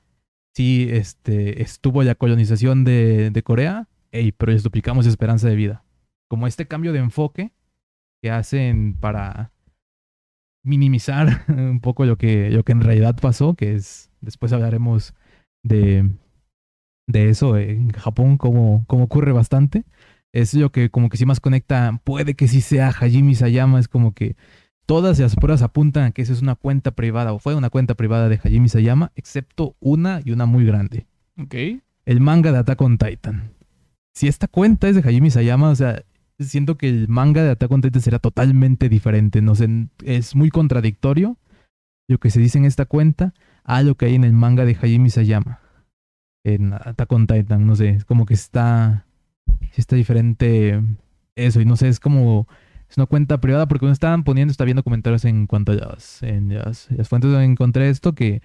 [0.55, 5.84] sí, este, estuvo la colonización de, de Corea, ey, pero les duplicamos esperanza de vida.
[6.29, 7.51] Como este cambio de enfoque
[8.21, 9.51] que hacen para
[10.63, 15.13] minimizar un poco lo que, lo que en realidad pasó, que es, después hablaremos
[15.63, 16.10] de,
[17.08, 19.86] de eso en Japón, como, como ocurre bastante.
[20.32, 23.88] Es lo que como que sí más conecta, puede que sí sea Hajime Sayama, es
[23.88, 24.36] como que
[24.89, 27.93] todas las pruebas apuntan a que esa es una cuenta privada o fue una cuenta
[27.93, 31.06] privada de Hajime Isayama, excepto una y una muy grande.
[31.39, 31.54] Ok.
[32.06, 33.52] El manga de Attack on Titan.
[34.15, 36.02] Si esta cuenta es de Hajime Isayama, o sea,
[36.39, 39.43] siento que el manga de Attack on Titan será totalmente diferente.
[39.43, 39.69] No sé,
[40.04, 41.38] es muy contradictorio
[42.08, 44.73] lo que se dice en esta cuenta a lo que hay en el manga de
[44.73, 45.60] Hajime Isayama.
[46.43, 49.06] En Attack on Titan, no sé, es como que está,
[49.75, 50.82] está diferente
[51.36, 52.47] eso y no sé, es como
[52.89, 56.23] es una cuenta privada porque uno estaban poniendo, está viendo comentarios en cuanto a las,
[56.23, 58.41] en las, fuentes donde encontré esto que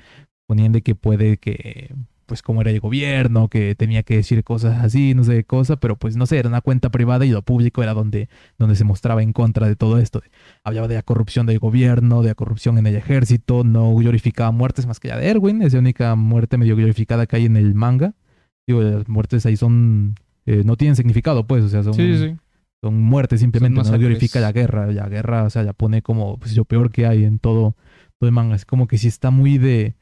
[0.47, 1.95] ponían de que puede que
[2.27, 5.77] pues como era el gobierno, que tenía que decir cosas así, no sé qué cosa,
[5.77, 8.85] pero pues no sé, era una cuenta privada y lo público era donde, donde se
[8.85, 10.23] mostraba en contra de todo esto.
[10.63, 14.87] Hablaba de la corrupción del gobierno, de la corrupción en el ejército, no glorificaba muertes
[14.87, 17.75] más que la de Erwin, es la única muerte medio glorificada que hay en el
[17.75, 18.15] manga.
[18.67, 20.15] Digo, las muertes ahí son,
[20.47, 22.37] eh, no tienen significado, pues, o sea, son, Sí, sí.
[22.85, 26.37] Son muertes simplemente, Son no glorifica la guerra, la guerra, o sea, la pone como
[26.39, 27.77] pues, lo peor que hay en todo,
[28.19, 29.95] todo el manga, es como que sí está muy de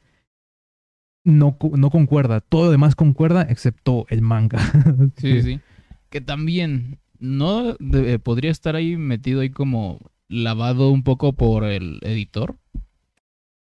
[1.23, 2.41] no, no concuerda.
[2.41, 4.59] Todo lo demás concuerda excepto el manga.
[5.17, 5.59] Sí, sí.
[6.09, 11.99] Que también no de- podría estar ahí metido ahí como lavado un poco por el
[12.01, 12.57] editor.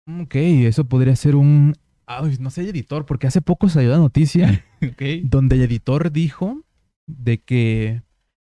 [0.06, 1.74] Ok, eso podría ser un...
[2.06, 4.64] Ay, no sé, el editor, porque hace poco salió la noticia
[5.24, 6.62] donde el editor dijo
[7.08, 8.02] de que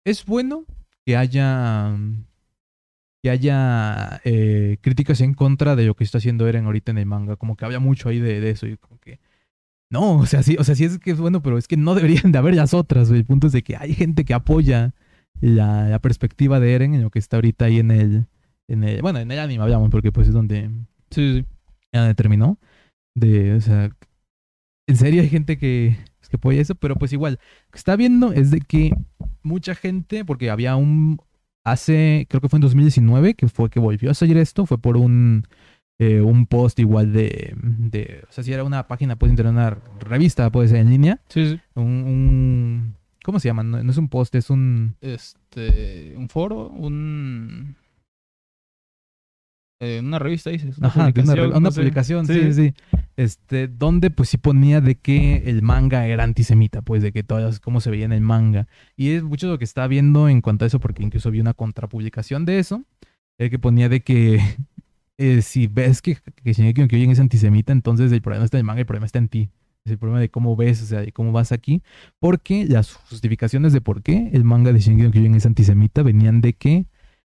[0.05, 0.65] es bueno
[1.05, 1.95] que haya
[3.23, 7.05] que haya eh, críticas en contra de lo que está haciendo Eren ahorita en el
[7.05, 7.35] manga.
[7.35, 9.19] Como que había mucho ahí de, eso y como que...
[9.91, 11.93] No, o sea, sí, o sea, sí es que es bueno, pero es que no
[11.95, 13.11] deberían de haber las otras.
[13.11, 14.93] El punto es de que hay gente que apoya
[15.39, 18.25] la, la perspectiva de Eren en lo que está ahorita ahí en el,
[18.67, 19.01] en el...
[19.01, 20.71] Bueno, en el anime hablamos porque pues es donde
[21.11, 21.45] Sí, sí.
[21.93, 22.57] ya determinó.
[23.13, 23.91] De, o sea,
[24.87, 25.97] en serio hay gente que,
[26.31, 28.95] que apoya eso, pero pues igual, lo que está viendo es de que
[29.43, 31.19] mucha gente, porque había un,
[31.63, 34.97] hace, creo que fue en 2019, que fue que volvió a salir esto, fue por
[34.97, 35.43] un,
[35.99, 39.77] eh, un post igual de, de, o sea, si era una página, puede ser una
[39.99, 41.59] revista, puede ser en línea, Sí, sí.
[41.75, 43.61] un, un ¿cómo se llama?
[43.63, 47.75] No, no es un post, es un, Este, un foro, un...
[49.81, 50.77] eh, una revista, dices.
[50.77, 52.73] Una Ajá, una, publicación, una no publicación, sí, sí, sí.
[53.17, 57.59] Este, donde pues sí ponía de que el manga era antisemita, pues de que todas
[57.59, 58.67] cómo se veía en el manga.
[58.95, 61.55] Y es mucho lo que estaba viendo en cuanto a eso, porque incluso vi una
[61.55, 62.83] contrapublicación de eso,
[63.39, 64.39] el que ponía de que
[65.17, 68.59] eh, si ves que, que Shingeki no Kyojin es antisemita, entonces el problema está en
[68.59, 69.49] el manga, el problema está en ti.
[69.83, 71.81] Es el problema de cómo ves, o sea, de cómo vas aquí.
[72.19, 76.39] Porque las justificaciones de por qué el manga de Shingeki no Kyojin es antisemita venían
[76.39, 76.85] de que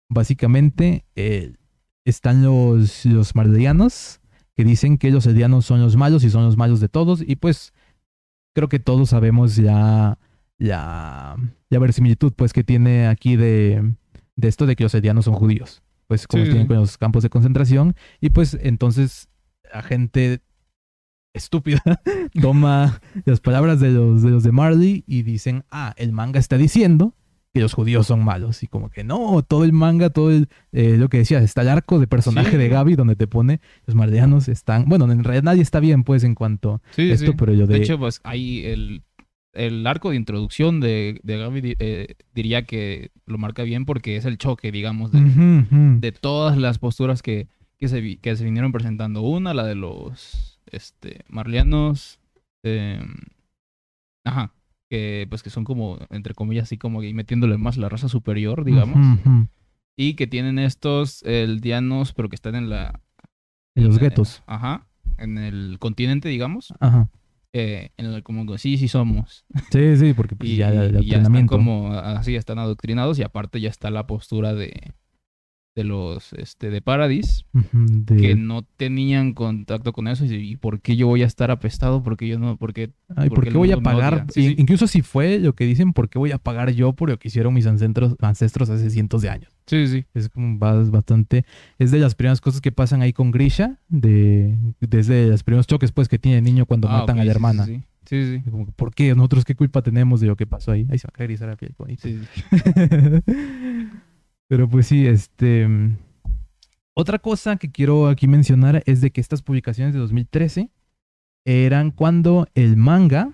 [0.10, 1.54] básicamente eh,
[2.06, 4.20] están los, los mardianos
[4.56, 7.24] que dicen que los eldianos son los malos y son los malos de todos.
[7.26, 7.74] Y pues
[8.54, 10.18] creo que todos sabemos ya
[10.58, 11.38] la,
[11.70, 13.94] la verosimilitud pues que tiene aquí de,
[14.36, 15.82] de esto de que los eldianos son judíos.
[16.08, 17.96] Pues como Sí, tienen con los campos de concentración.
[18.20, 19.30] Y pues entonces
[19.74, 20.42] la gente
[21.34, 21.82] estúpida
[22.42, 26.58] toma las palabras de los, de los de Marley y dicen, ah, el manga está
[26.58, 27.16] diciendo
[27.54, 28.64] que los judíos son malos.
[28.64, 31.70] Y como que no, todo el manga, todo el, eh, lo que decía, está el
[31.70, 32.58] arco de personaje Sí.
[32.58, 36.24] de Gaby donde te pone los marleanos están, bueno, en realidad nadie está bien pues
[36.24, 37.38] en cuanto Sí, a esto, sí.
[37.38, 37.76] pero yo de...
[37.76, 39.04] De hecho, pues ahí el,
[39.54, 44.24] el arco de introducción de, de Gaby eh, diría que lo marca bien porque es
[44.26, 45.20] el choque, digamos, de,
[46.00, 49.22] de todas las posturas que, que, se, que se vinieron presentando.
[49.24, 52.20] Una, la de los este, marlianos.
[52.64, 53.02] eh,
[54.24, 54.54] ajá.
[54.92, 58.98] Que pues que son como, entre comillas, así como metiéndole más la raza superior, digamos.
[59.96, 63.00] Y que tienen estos eldianos, pero que están en la...
[63.74, 64.44] En los en- guetos.
[64.48, 64.90] Ajá.
[65.18, 66.74] En el continente, digamos.
[66.82, 67.08] Ajá.
[67.54, 69.46] eh, en el como sí, sí somos.
[69.72, 73.24] Sí, sí, porque pues, Y ya el y ya están como así, están adoctrinados y
[73.24, 74.92] aparte ya está la postura de,
[75.74, 80.82] de los este de Paradis de- que no tenían contacto con eso y, y por
[80.82, 83.78] qué yo voy a estar apestado porque yo no porque Ay, ¿por qué voy a
[83.80, 84.26] pagar?
[84.34, 84.56] Sí, sí.
[84.58, 87.30] Incluso si fue lo que dicen, ¿por qué voy a pagar yo por lo que
[87.30, 89.52] hicieron mis ancestros, ancestros hace cientos de años?
[89.66, 91.46] sí sí Es como ba- bastante.
[91.80, 93.80] Es de las primeras cosas que pasan ahí con Grisha.
[93.88, 97.32] De, desde los primeros choques pues que tiene el niño cuando Ah, matan a la
[97.32, 97.66] hermana.
[97.66, 99.16] sí sí sí, Como ¿Por qué?
[99.16, 100.86] ¿Nosotros qué culpa tenemos de lo que pasó ahí?
[100.92, 101.74] Ahí se va a caer la piel.
[101.98, 102.42] sí, sí.
[104.52, 105.66] Pero pues sí, este.
[106.94, 110.70] Otra cosa que quiero aquí mencionar es de que estas publicaciones de 2013
[111.46, 113.30] eran cuando el manga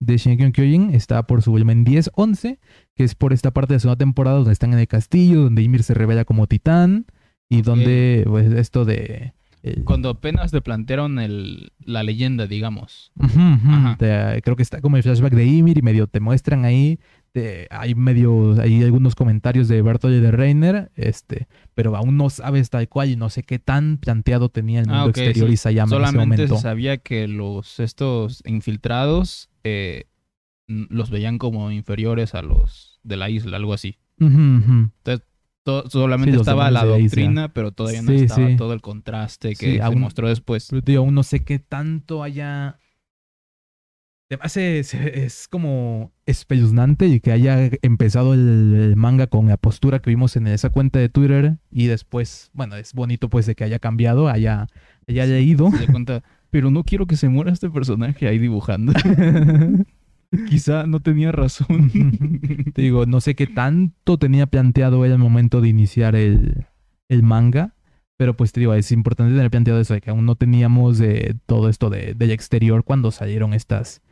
[0.00, 2.58] de Shingeki no Kyojin está por su volumen 10-11,
[2.96, 5.62] que es por esta parte de la segunda temporada donde están en el castillo, donde
[5.62, 7.06] Ymir se revela como titán
[7.48, 9.34] y donde pues, esto de...
[9.62, 13.12] el- cuando apenas te plantearon el, la leyenda digamos.
[13.98, 16.98] Te- creo que está como el flashback de Ymir y medio te muestran ahí
[17.34, 22.28] de- hay medio, hay algunos comentarios de Bertolt y de Reiner, este, pero aún no
[22.30, 25.46] sabes tal cual y no sé qué tan planteado tenía el mundo Ah, ok, exterior
[25.48, 25.54] sí.
[25.54, 26.56] Isayama en ese Solamente momento.
[26.56, 30.04] se sabía que los estos infiltrados eh,
[30.66, 33.96] los veían como inferiores a los de la isla, algo así.
[35.62, 36.96] To- solamente Sí, estaba la isla.
[36.98, 40.70] doctrina, pero todavía no Sí, estaba todo el contraste que Sí, se aún- mostró después.
[40.84, 42.78] Digo, aún no sé qué tanto haya.
[44.40, 50.10] Hace- es como espeluznante y que haya empezado el, el manga con la postura que
[50.10, 53.80] vimos en esa cuenta de Twitter y después, bueno, es bonito pues de que haya
[53.80, 54.68] cambiado, haya,
[55.08, 55.70] haya leído.
[55.72, 58.92] Se da cuenta, pero no quiero que se muera este personaje ahí dibujando.
[60.48, 61.90] Quizá no tenía razón.
[62.74, 66.66] Te digo, no sé qué tanto tenía planteado él al momento de iniciar el,
[67.08, 67.74] el manga,
[68.16, 71.34] pero pues te digo, es importante tener planteado eso, de que aún no teníamos eh,
[71.46, 74.02] todo esto de, del exterior cuando salieron estas,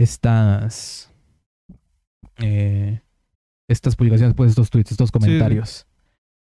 [0.00, 1.12] estas,
[2.38, 3.00] eh,
[3.68, 5.86] estas publicaciones, pues estos tweets, estos comentarios.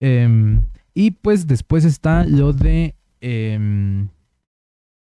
[0.02, 0.62] Em,
[0.94, 4.08] y pues después está lo de em,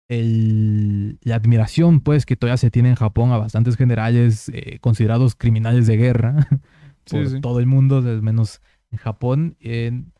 [0.09, 5.35] el- la admiración pues que todavía se tiene en Japón a bastantes generales eh, considerados
[5.35, 6.47] criminales de guerra
[7.09, 7.41] por sí.
[7.41, 9.55] todo el mundo, al menos en Japón.
[9.59, 10.11] en-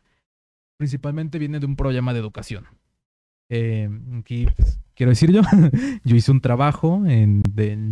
[0.78, 2.64] principalmente viene de un problema de educación.
[3.48, 5.42] Eh, aquí pues, quiero decir yo,
[6.04, 7.42] yo hice un trabajo en,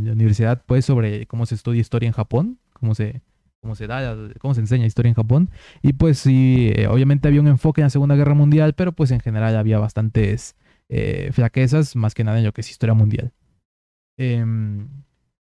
[0.05, 3.23] la universidad pues sobre cómo se estudia historia en Japón, cómo se,
[3.61, 5.51] cómo se da, cómo se enseña historia en Japón.
[5.83, 9.11] Y pues sí, eh, obviamente había un enfoque en la Segunda Guerra Mundial, pero pues
[9.11, 10.57] en general había bastantes
[10.89, 13.33] eh, flaquezas, más que nada en lo que es historia mundial.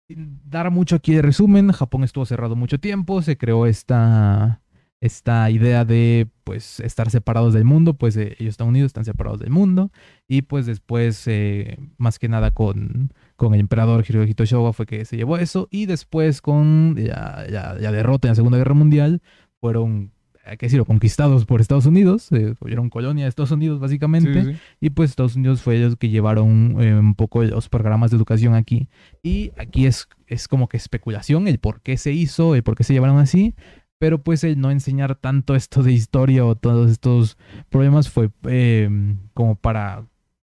[0.10, 4.62] Sin dar mucho aquí de resumen, Japón estuvo cerrado mucho tiempo, se creó esta,
[5.00, 9.40] esta idea de pues estar separados del mundo, pues eh, ellos Estados Unidos están separados
[9.40, 9.92] del mundo
[10.28, 15.06] y pues después eh, más que nada con, con el emperador Hirohito Showa fue que
[15.06, 19.22] se llevó eso y después con la, la- la derrota en la Segunda Guerra Mundial
[19.60, 20.12] fueron,
[20.58, 24.34] que decirlo, conquistados por Estados Unidos, eh, fueron colonia de Estados Unidos básicamente.
[24.46, 24.60] Sí, sí.
[24.82, 28.56] Y pues Estados Unidos fue ellos que llevaron eh, un poco los programas de educación
[28.56, 28.88] aquí.
[29.22, 32.84] Y aquí es, es como que especulación el por qué se hizo, el por qué
[32.84, 33.54] se llevaron así.
[34.00, 37.38] Pero pues el no enseñar tanto esto de historia o todos estos
[37.70, 38.90] problemas fue eh,
[39.34, 40.06] como para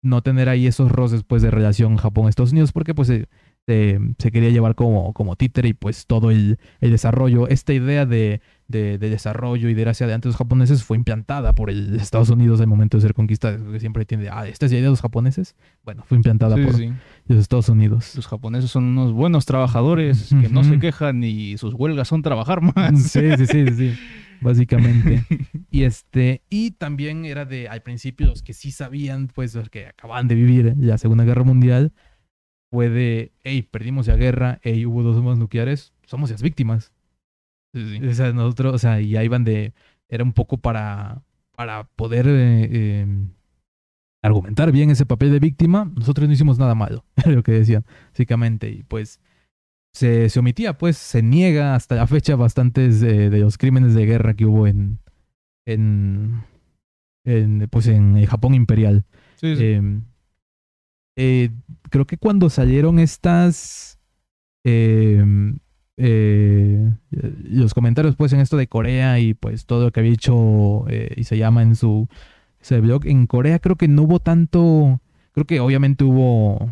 [0.02, 3.28] no tener ahí esos roces pues de relación Japón-Estados Unidos porque pues se,
[3.68, 8.06] se, se quería llevar como, como títere y pues todo el, el desarrollo, esta idea
[8.06, 11.96] de, de, de desarrollo y de gracia de antes los japoneses fue implantada por el
[12.00, 14.86] Estados Unidos al momento de ser conquistada, que siempre tiene, ah, esta es la idea
[14.88, 16.92] de los japoneses, bueno, fue implantada Sí, por sí.
[17.28, 18.16] los Estados Unidos.
[18.16, 22.62] Los japoneses son unos buenos trabajadores que no se quejan y sus huelgas son trabajar
[22.62, 23.04] más.
[23.04, 23.94] Sí, sí, sí, sí, sí,
[24.42, 25.24] básicamente.
[25.70, 29.88] Y este, y también era de, al principio, los que sí sabían, pues, los que
[29.88, 31.92] acababan de vivir la Segunda Guerra Mundial,
[32.72, 36.92] fue de, hey, perdimos la guerra, hey, hubo dos bombas nucleares, somos las víctimas.
[37.74, 38.08] Sí, sí.
[38.08, 39.74] O sea, nosotros, o sea, y ahí van de,
[40.10, 41.24] era un poco para,
[41.56, 43.08] para poder eh, eh,
[44.22, 47.86] argumentar bien ese papel de víctima, nosotros no hicimos nada malo, era lo que decían,
[48.12, 49.20] básicamente, y pues
[49.94, 54.06] se, se omitía, pues se niega hasta la fecha bastantes eh, de los crímenes de
[54.06, 55.00] guerra que hubo en,
[55.66, 56.44] en,
[57.26, 59.06] en, pues en el Japón imperial.
[59.36, 59.80] Sí, sí.
[61.18, 61.50] Eh,
[61.90, 64.00] creo que cuando salieron estas
[64.64, 65.24] eh,
[65.98, 70.86] eh, los comentarios pues en esto de Corea y pues todo lo que había hecho
[70.90, 72.08] eh, y se llama en su
[72.70, 75.02] blog en Corea creo que no hubo tanto
[75.32, 76.72] creo que obviamente hubo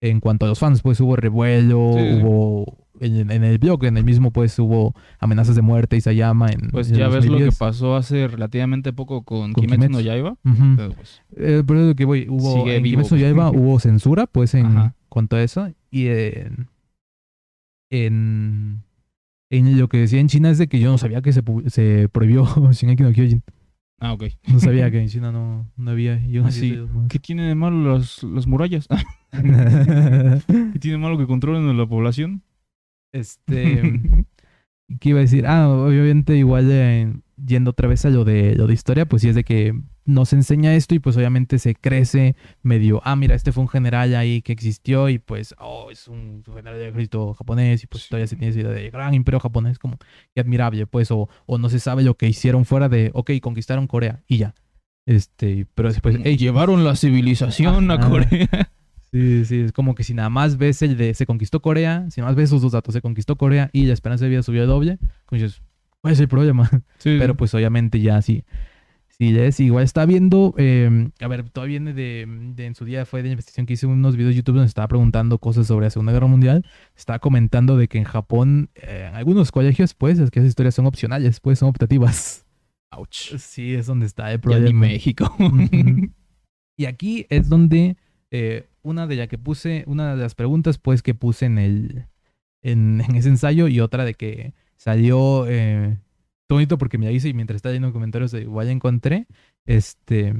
[0.00, 3.96] en cuanto a los fans pues hubo revuelo Sí, hubo en, en el blog en
[3.96, 7.26] el mismo pues hubo amenazas de muerte y se llama en Pues en ya ves
[7.26, 7.58] lo que 2010.
[7.58, 10.00] pasó hace relativamente poco con, Con Kimetsu no.
[10.00, 10.30] Yaiba.
[10.44, 10.74] Ujú.
[10.76, 12.96] Pero, pues, Eh, pero es lo que voy, hubo en vivo.
[12.96, 14.94] Kimetsu no Yaiba hubo censura, pues, en Ajá.
[15.08, 15.68] cuanto a eso.
[15.90, 16.68] Y en,
[17.90, 18.82] en,
[19.50, 22.08] en lo que decía en China es de que yo no sabía que se, se
[22.10, 23.42] prohibió Shingeki no Kyojin.
[24.00, 24.24] Ah, ok.
[24.52, 26.24] No sabía que en China no, no había.
[26.26, 26.78] Yo no Ah, sí.
[27.08, 28.86] ¿Qué tiene de malo las, las murallas?
[29.32, 32.42] ¿Qué tiene de malo que controlen a la población?
[33.12, 34.00] este,
[35.00, 35.46] ¿qué iba a decir?
[35.46, 37.12] Ah, obviamente igual eh,
[37.44, 39.74] yendo otra vez a lo de lo de historia, pues sí es de que
[40.08, 44.16] nos enseña esto y pues obviamente se crece medio, ah, mira, este fue un general
[44.16, 48.26] ahí que existió y pues, oh, es un general del ejército japonés y pues todavía
[48.26, 49.98] se tiene esa idea de gran imperio japonés, como
[50.34, 53.86] que admirable, pues, o, o no se sabe lo que hicieron fuera de, ok, conquistaron
[53.86, 54.54] Corea y ya.
[55.04, 58.00] Este, pero después, hey, llevaron la civilización a.
[58.00, 58.48] Corea.
[59.10, 62.20] Sí, sí, es como que si nada más ves el de se conquistó Corea, si
[62.20, 64.60] nada más ves esos dos datos, se conquistó Corea y la esperanza de vida subió
[64.60, 65.62] de doble, como dices,
[66.02, 66.68] ¿cuál es el problema?
[66.98, 68.44] Sí, Pero pues obviamente ya sí,
[69.20, 69.82] Sí, es igual.
[69.82, 73.66] Está viendo, eh, a ver, todavía viene de, de- en su día fue de investigación
[73.66, 76.64] que hice unos videos de YouTube donde estaba preguntando cosas sobre la Segunda Guerra Mundial.
[76.96, 80.76] Estaba comentando de que en Japón, eh, en algunos colegios, pues, es que esas historias
[80.76, 82.46] son opcionales, pues, son optativas.
[82.92, 83.36] Ouch.
[83.38, 84.80] Sí, es donde está el Ya ni problema.
[84.86, 85.36] México.
[86.80, 87.96] Y aquí es donde
[88.30, 92.06] eh, una de las que puse, una de las preguntas, pues, que puse en el,
[92.62, 95.98] en, en ese ensayo y otra de que salió, eh,
[96.54, 99.26] bonito porque me hice y mientras estaba leyendo comentarios de igual encontré,
[99.66, 100.34] este,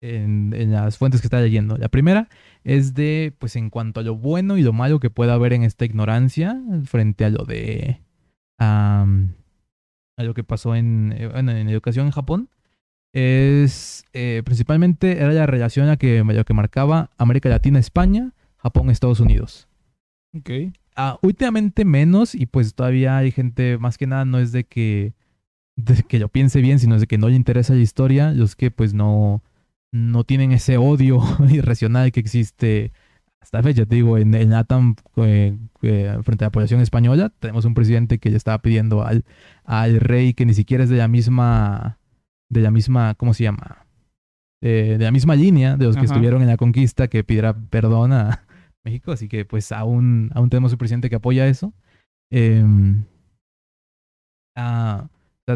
[0.00, 1.76] en, las fuentes que estaba leyendo.
[1.76, 2.28] La primera
[2.64, 5.62] es de, pues, en cuanto a lo bueno y lo malo que pueda haber en
[5.62, 8.00] esta ignorancia frente a lo de,
[8.58, 9.06] a
[10.18, 12.48] lo que pasó en, eh, en educación en Japón
[13.12, 18.90] es eh, principalmente era la relación a que, lo que marcaba América Latina, España, Japón,
[18.90, 19.68] Estados Unidos.
[20.36, 20.50] ok.
[20.96, 25.14] Ah, últimamente menos y pues todavía hay gente, más que nada no es de que,
[25.76, 28.56] de que lo piense bien, sino es de que no le interesa la historia, los
[28.56, 29.42] que pues no,
[29.92, 32.92] no tienen ese odio irracional que existe
[33.40, 33.86] hasta la fecha.
[33.86, 38.18] Te digo, en el NATAM eh, eh, frente a la población española, tenemos un presidente
[38.18, 39.24] que le estaba pidiendo al,
[39.64, 41.98] al rey que ni siquiera es de la misma,
[42.48, 43.86] de la misma, ¿cómo se llama?
[44.62, 46.12] Eh, de la misma línea de los que Ajá.
[46.12, 48.42] estuvieron en la conquista que pidiera perdón a
[48.84, 49.12] México.
[49.12, 51.72] Así que pues aún, aún tenemos un presidente que apoya eso.
[52.32, 53.04] Em,
[54.56, 55.08] ah,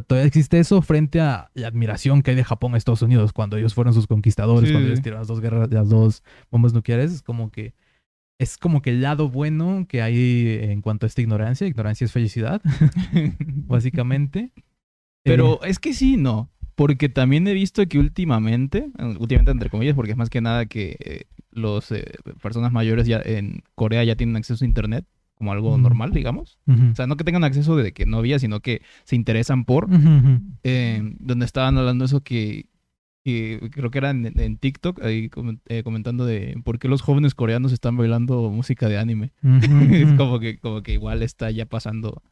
[0.06, 3.56] todavía existe eso frente a la admiración que hay de Japón a Estados Unidos cuando
[3.56, 4.92] ellos fueron sus conquistadores, Sí, cuando sí.
[4.92, 7.12] ellos tiraron las dos guerras, las dos bombas nucleares.
[7.12, 7.74] Es como que
[8.40, 11.66] es como que el lado bueno que hay en cuanto a esta ignorancia.
[11.66, 12.60] Ignorancia es felicidad,
[13.38, 14.50] básicamente.
[15.24, 16.50] Pero es que sí, no.
[16.74, 20.96] Porque también he visto que últimamente, últimamente entre comillas, porque es más que nada que
[20.98, 21.22] eh,
[21.54, 22.04] los eh,
[22.42, 26.58] personas mayores ya en Corea ya tienen acceso a internet como algo normal, digamos.
[26.68, 29.88] O sea, no que tengan acceso de que no había, sino que se interesan por.
[30.62, 32.66] Eh, donde estaban hablando eso que,
[33.24, 35.30] que creo que era en, en TikTok, ahí
[35.68, 39.32] eh, comentando de por qué los jóvenes coreanos están bailando música de anime.
[39.90, 42.22] Es como que, como que igual está ya pasando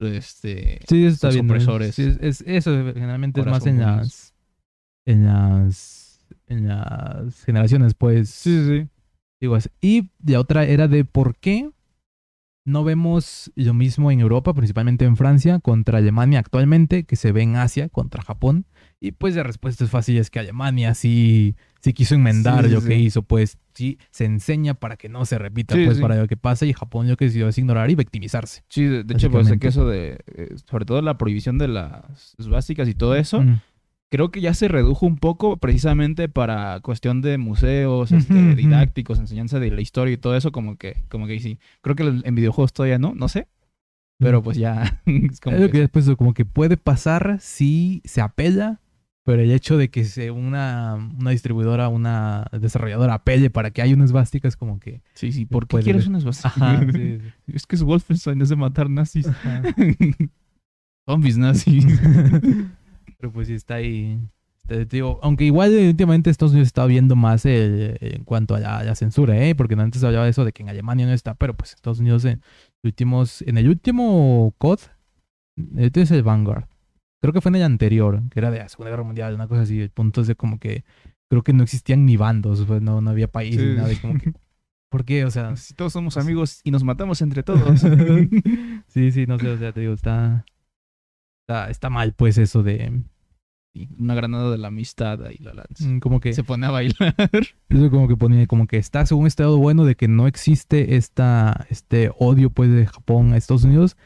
[0.00, 1.50] este Sí, está sus bien.
[1.50, 1.94] opresores.
[1.94, 4.34] Sí, es, es- eso generalmente es más las,
[5.06, 5.97] en las
[6.48, 8.30] en las generaciones, pues.
[8.30, 8.88] Sí, sí, sí.
[9.40, 11.70] Digo, es- y la otra era de por qué
[12.66, 17.42] no vemos lo mismo en Europa, principalmente en Francia, contra Alemania actualmente, que se ve
[17.42, 18.66] en Asia contra Japón.
[19.00, 22.74] Y pues la respuesta es fácil, es que Alemania sí, sí quiso enmendar Sí, sí,
[22.74, 26.16] lo que hizo, pues sí se enseña para que no se repita, Sí, pues para
[26.16, 28.64] lo que pasa, y Japón lo que decidió es ignorar y victimizarse.
[28.68, 32.86] Sí, de, hecho, pues que eso de, eh, sobre todo la prohibición de las básicas
[32.88, 33.60] y todo eso, Mm.
[34.10, 39.60] Creo que ya se redujo un poco precisamente para cuestión de museos, este, didácticos, enseñanza
[39.60, 41.58] de la historia y todo eso, como que, como que sí.
[41.82, 43.48] Creo que en videojuegos todavía no, no sé,
[44.18, 48.20] pero pues ya es como es lo que- después como que puede pasar si se
[48.20, 48.80] apela,
[49.24, 53.94] pero el hecho de que se una, una distribuidora, una desarrolladora apele para que haya
[53.94, 55.02] unas básicas como que...
[55.12, 56.08] sí, sí, ¿por qué quieres ver.
[56.10, 56.56] unas básicas?
[56.56, 57.52] Ajá, sí, sí.
[57.52, 59.26] Es que es Wolfenstein, es de matar nazis.
[61.06, 61.84] Zombies nazis.
[63.18, 64.20] Pero pues sí está ahí...
[64.90, 68.84] Digo, aunque igual eh, últimamente Estados Unidos está viendo más el- en cuanto a la,
[68.84, 69.54] la censura, ¿eh?
[69.54, 72.26] Porque antes hablaba de eso de que en Alemania no está, pero pues Estados Unidos
[72.26, 72.42] en,
[72.82, 74.80] últimos, en el último COD,
[75.56, 76.64] último es el Vanguard.
[77.22, 79.62] Creo que fue en el anterior, que era de la Segunda Guerra Mundial, una cosa
[79.62, 79.80] así.
[79.80, 80.84] El punto es de como que
[81.30, 83.62] creo que no existían ni bandos, pues no, no había país Sí.
[83.64, 83.90] ni nada.
[83.90, 84.32] y como que,
[84.90, 85.24] ¿Por qué?
[85.24, 87.80] O sea, Si todos somos amigos y nos matamos entre todos.
[88.86, 90.44] sí, sí, no sé, o sea, te digo, está,
[91.48, 93.02] está, está mal pues eso de,
[93.98, 95.86] una granada de la amistad ahí la lanza.
[95.88, 96.34] mm, como que...
[96.34, 97.14] Se pone a bailar.
[97.70, 100.96] Eso como que pone, como que está según este lado bueno de que no existe
[100.96, 103.96] esta, este odio pues de Japón a Estados Unidos,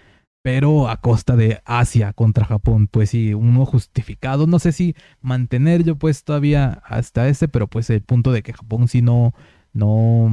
[0.43, 5.97] pero a costa de Asia contra Japón, pues sí, uno justificado, no sé si mantenerlo
[5.97, 9.33] pues todavía hasta ese, pero pues el punto de que Japón sí no,
[9.73, 10.31] no,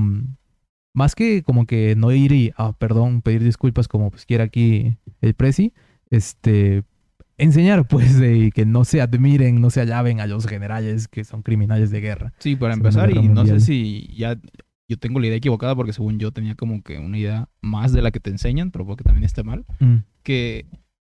[0.93, 4.97] más que como que no ir y, ah, perdón, pedir disculpas como pues quiera aquí
[5.21, 5.73] el Prezi,
[6.09, 6.83] este,
[7.39, 11.41] enseñar pues de que no se admiren, no se alaben a los generales que son
[11.41, 12.33] criminales de guerra.
[12.39, 14.37] Sí, para empezar, y no sé si ya
[14.87, 18.01] yo tengo la idea equivocada porque según yo tenía como que una idea más de
[18.01, 19.97] la que te enseñan, pero puede que también esté mal, Mm.
[20.23, 20.65] que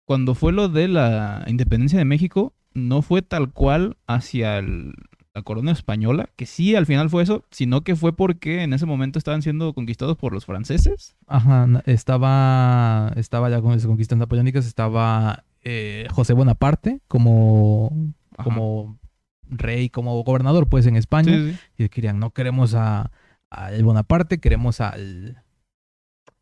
[0.05, 4.93] cuando fue lo de la independencia de México, no fue tal cual hacia el-
[5.35, 8.85] la corona española, que sí al final fue eso, sino que fue porque en ese
[8.87, 11.15] momento estaban siendo conquistados por los franceses.
[11.27, 17.91] Ajá, estaba, estaba ya con las conquistas napoleónicas, estaba eh, José Bonaparte como,
[18.37, 18.43] Ajá.
[18.43, 18.99] como
[19.47, 21.31] rey, como gobernador, pues, en España.
[21.31, 21.83] Sí, sí, sí.
[21.83, 23.11] Y querían, no queremos a,
[23.51, 25.43] a el Bonaparte, queremos al...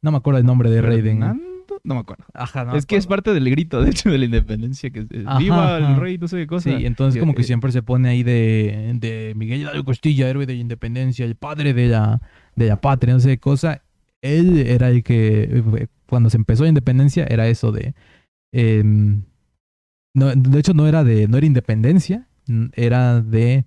[0.01, 1.11] No me acuerdo el nombre de rey de...
[1.11, 1.43] Fernando.
[1.83, 2.23] No me acuerdo.
[2.33, 5.07] Ajá, no es que es parte del grito, de hecho, de la independencia, que es
[5.25, 5.91] Ajá, viva ajá.
[5.91, 6.69] el rey, no sé qué cosa.
[6.69, 10.45] Sí, entonces como que eh, siempre se pone ahí de, de Miguel Hidalgo Costilla, héroe
[10.45, 12.21] de la independencia, el padre de la,
[12.55, 13.83] de la patria, no sé qué cosa.
[14.21, 17.93] Él era el que, eh, cuando se empezó la independencia, era eso de...
[18.51, 19.23] em,
[20.13, 22.27] no, de hecho, no era de, no era independencia,
[22.73, 23.65] era de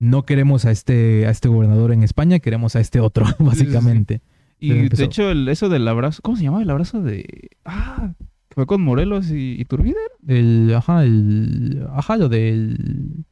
[0.00, 3.34] no queremos a este, a este gobernador en España, queremos a este otro, sí.
[3.38, 4.22] básicamente.
[4.58, 6.62] Y de hecho, el, eso del abrazo, ¿cómo se llama?
[6.62, 7.50] El abrazo de...
[7.64, 8.14] Ah,
[8.48, 9.96] que fue con Morelos y Iturbide.
[10.26, 13.26] El, ajá, el, ajá, lo del,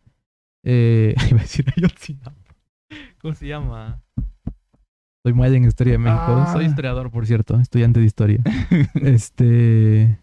[0.64, 2.34] eh, iba a decir Ayotzinapa.
[3.20, 4.02] ¿Cómo se llama?
[5.24, 6.24] Soy mal en historia de México.
[6.26, 6.52] Ah.
[6.52, 8.42] Soy historiador, por cierto, estudiante de historia.
[8.94, 10.18] este,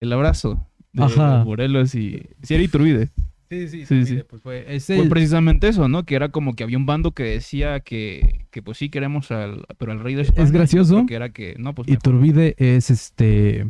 [0.00, 1.44] El abrazo de Ajá.
[1.44, 2.22] Morelos y...
[2.42, 3.10] Sí, era Iturbide.
[3.50, 4.22] sí, sí, Sí, sí.
[4.28, 6.04] Pues fue, es precisamente eso, ¿no?
[6.04, 9.64] Que era como que había un bando que decía que, que pues sí queremos al,
[9.78, 10.42] pero al rey de España.
[10.44, 11.04] es gracioso.
[11.06, 11.98] Que era que, no, pues mejor.
[11.98, 13.66] Iturbide es este,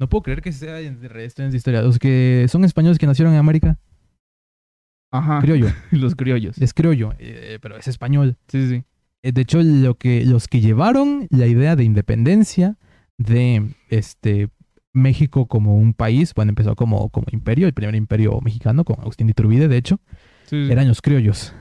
[0.00, 1.82] no puedo creer que sea en realidad estudiantes de historia.
[1.82, 3.78] Los que son españoles que nacieron en América,
[5.12, 6.58] Ajá, criollo, los criollos.
[6.60, 8.36] es criollo, eh, pero es español.
[8.48, 8.84] Sí, sí.
[9.22, 12.76] Eh, De hecho, lo que, los que llevaron la idea de independencia
[13.18, 14.48] de este
[14.96, 19.26] México como un país, bueno, empezó como, como imperio, el primer imperio mexicano, con Agustín
[19.26, 20.00] de Iturbide, de hecho,
[20.46, 21.54] sí, eran los criollos.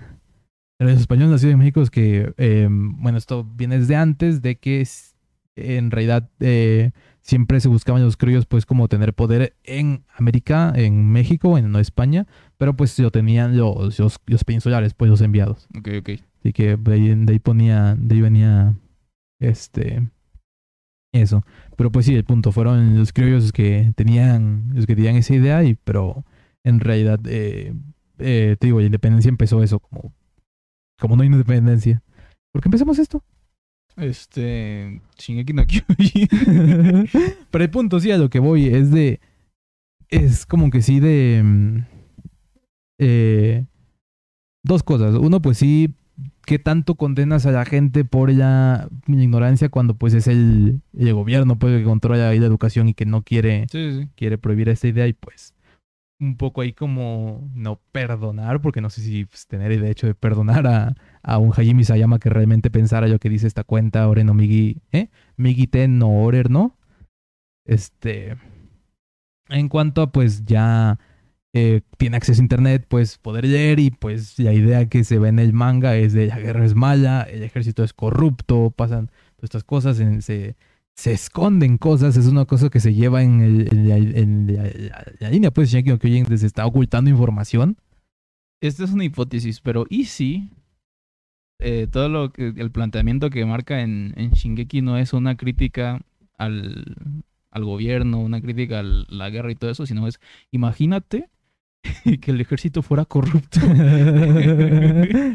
[0.80, 4.58] Eran los españoles nacidos en México, es que, eh, bueno, esto viene desde antes de
[4.58, 4.86] que
[5.56, 11.12] en realidad eh, siempre se buscaban los criollos, pues, como tener poder en América, en
[11.12, 12.28] México, en no España,
[12.58, 15.68] pero pues lo tenían los, los, los peninsulares, pues, los enviados.
[15.78, 16.10] Ok, ok.
[16.40, 18.76] Así que de ahí, de ahí ponía, de ahí venía
[19.40, 20.08] este
[21.16, 21.44] eso.
[21.76, 25.36] Pero pues sí, el punto fueron los criollos los que tenían, los que tenían esa
[25.36, 26.24] idea, y pero
[26.64, 27.74] en realidad eh,
[28.20, 30.14] eh, te digo, la independencia empezó eso, como,
[31.00, 32.02] como no hay independencia.
[32.52, 33.24] ¿Por qué empezamos esto?
[33.98, 35.02] Este.
[35.18, 36.28] Shingeki no Kyojin.
[37.52, 39.20] pero el punto sí a lo que voy es de.
[40.10, 41.42] Es como que sí de.
[41.44, 41.78] mm,
[43.00, 43.66] eh,
[44.64, 45.16] dos cosas.
[45.16, 45.94] Uno, pues sí,
[46.46, 51.58] ¿qué tanto condenas a la gente por la ignorancia cuando pues es el, el gobierno
[51.58, 54.10] pues, que controla ahí la educación y que no quiere, Sí, sí.
[54.16, 55.54] quiere prohibir esta idea y pues
[56.18, 60.16] un poco ahí como no perdonar, porque no sé si pues, tener el derecho de
[60.16, 64.28] perdonar a, a un Hajime Sayama que realmente pensara lo que dice esta cuenta, Oren
[64.28, 65.10] no Migi, ¿eh?
[65.36, 66.78] Migi Ten no Orer, ¿no?
[67.66, 68.38] Este,
[69.50, 71.00] en cuanto a pues ya
[71.58, 75.30] eh, tiene acceso a internet, pues poder leer y pues la idea que se ve
[75.30, 79.44] en el manga es de la guerra es mala, el ejército es corrupto, pasan todas
[79.44, 80.56] estas cosas, se,
[80.96, 83.88] se esconden cosas, es una cosa que se lleva en, el-
[85.20, 87.78] la línea, pues Shingeki no Kyojin se está ocultando información.
[88.62, 90.50] Esta es una hipótesis, pero ¿y si
[91.60, 96.02] eh, todo lo que el planteamiento que marca en, en Shingeki no es una crítica
[96.38, 96.96] al,
[97.50, 100.20] al gobierno, una crítica a la guerra y todo eso, sino es
[100.52, 101.30] imagínate
[102.22, 103.60] que el ejército fuera corrupto.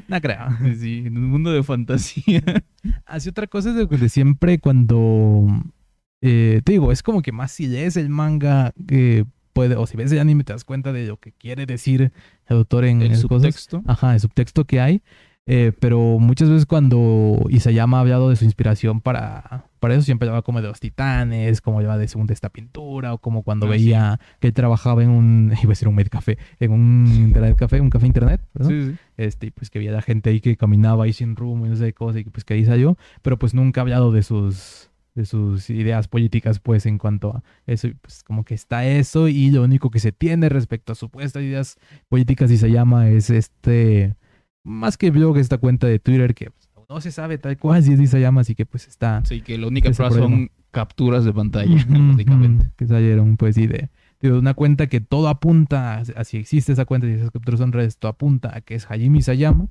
[0.09, 0.49] no creo.
[0.79, 2.43] sí, en un mundo de fantasía.
[3.07, 5.47] Así otra cosa es de, de siempre cuando
[6.23, 9.97] eh, te digo, es como que más si lees el manga que puede, o si
[9.97, 12.13] ves el anime te das cuenta de lo que quiere decir
[12.47, 13.55] el autor en El esas cosas.
[13.55, 13.83] subtexto.
[13.87, 15.03] Ajá, el subtexto que hay.
[15.53, 20.29] Eh, pero muchas veces cuando Isayama ha hablado de su inspiración para, para eso, siempre
[20.29, 23.71] hablaba como de los titanes, como hablaba de segunda esta pintura, o como cuando Ah,
[23.71, 27.81] veía que él trabajaba en un, iba a decir un café, en un internet café,
[27.81, 28.71] un café internet, ¿verdad?
[28.71, 28.97] Sí, sí.
[29.17, 31.75] Este, y pues que había la gente ahí que caminaba ahí sin rumbo y no
[31.75, 34.93] sé qué cosa, y pues que ahí salió, pero pues nunca ha hablado de sus,
[35.17, 39.27] de sus ideas políticas, pues en cuanto a eso, y pues como que está eso,
[39.27, 41.77] y lo único que se tiene respecto a supuestas ideas
[42.09, 44.15] políticas y se llama es este,
[44.65, 47.93] más que blog, esta cuenta de Twitter que pues, no se sabe tal cual si
[47.93, 49.23] es Isayama, así que pues está...
[49.25, 52.71] Sí, que la única prueba son capturas de pantalla, básicamente.
[52.77, 53.91] Que salieron, pues sí, de,
[54.21, 57.61] de una cuenta que todo apunta, a a si existe esa cuenta y esas capturas
[57.61, 59.69] son redes, todo apunta a que es Hajime Isayama,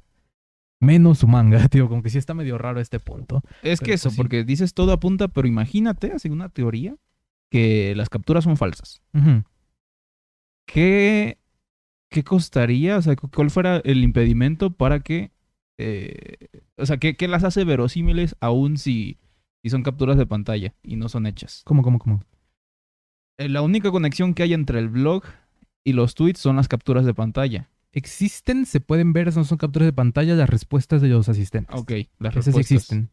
[0.80, 3.42] menos su manga, tío, como que sí está medio raro este punto.
[3.64, 4.18] Es Pero que eso, pues sí.
[4.18, 6.96] porque dices todo apunta, pero imagínate, así una teoría,
[7.52, 9.02] que las capturas son falsas.
[9.14, 9.44] Ujú.
[10.66, 11.38] ¿Qué,
[12.10, 12.98] qué costaría?
[12.98, 15.32] O sea, cu- ¿cuál fuera el impedimento para que...
[15.78, 16.48] eh,
[16.78, 19.18] o sea, ¿qué, qué las hace verosímiles aún si,
[19.64, 21.62] si son capturas de pantalla y no son hechas?
[21.66, 22.24] ¿Cómo, cómo, cómo?
[23.38, 25.24] Eh, La única conexión que hay entre el blog
[25.84, 27.70] y los tweets son las capturas de pantalla.
[27.92, 31.76] Existen, se pueden ver, no son capturas de pantalla, las respuestas de los asistentes.
[31.80, 32.72] Ok, las Esas respuestas.
[32.72, 33.10] existen.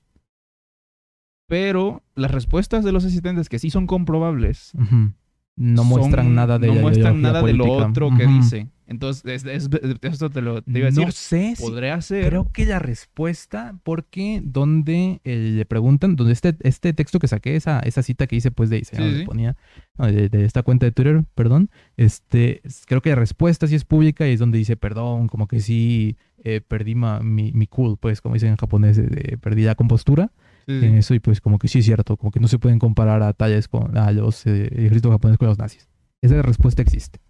[1.48, 5.12] Pero las respuestas de los asistentes que sí son comprobables Ujú.
[5.56, 8.68] No muestran son- nada de no muestran lo otro que dice.
[8.88, 9.68] Entonces, es, es-
[10.02, 11.06] esto te lo te iba a decir.
[11.06, 12.28] No sé si podría ser.
[12.28, 17.56] Creo que la respuesta, porque donde eh, le preguntan, donde este, este texto que saqué,
[17.56, 19.56] esa, esa cita que hice, pues de, Sí, ponía,
[19.98, 23.84] no, de, de esta cuenta de Twitter, perdón, este, creo que la respuesta sí es
[23.84, 27.96] pública y es donde dice, perdón, como que sí eh, perdí ma- mi, mi cool,
[27.98, 30.30] pues como dicen en japonés, eh, perdí la compostura
[30.66, 30.86] Sí, sí.
[30.86, 33.22] en eso y pues como que sí es cierto, como que no se pueden comparar
[33.22, 35.88] a tallas con a los eh, ejércitos japoneses con los nazis.
[36.22, 37.20] Esa respuesta existe.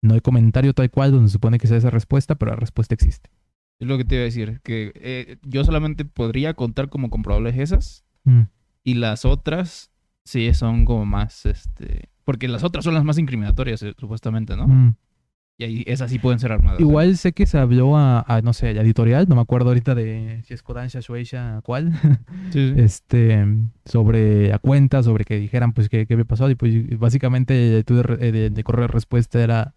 [0.00, 2.94] No hay comentario tal cual donde se supone que sea esa respuesta, pero la respuesta
[2.94, 3.30] existe.
[3.78, 4.60] Es lo que te iba a decir.
[4.62, 8.04] Que eh, yo solamente podría contar como comprobables esas.
[8.24, 8.42] Mm.
[8.84, 9.90] Y las otras,
[10.24, 12.08] sí, son como más, este...
[12.24, 14.68] Porque las otras son las más incriminatorias, eh, supuestamente, ¿no?
[14.68, 14.96] Mm.
[15.60, 16.78] Y ahí esas sí pueden ser armadas.
[16.78, 19.96] Igual sé que se habló a, a, no sé, la editorial, no me acuerdo ahorita
[19.96, 21.92] de si es Kodansha, Shueisha, cuál,
[22.52, 22.80] Sí, sí.
[22.80, 23.44] este,
[23.84, 27.82] sobre la cuenta, sobre que dijeran pues qué, qué había pasado y pues básicamente eh,
[28.32, 29.74] de, de correo de respuesta era,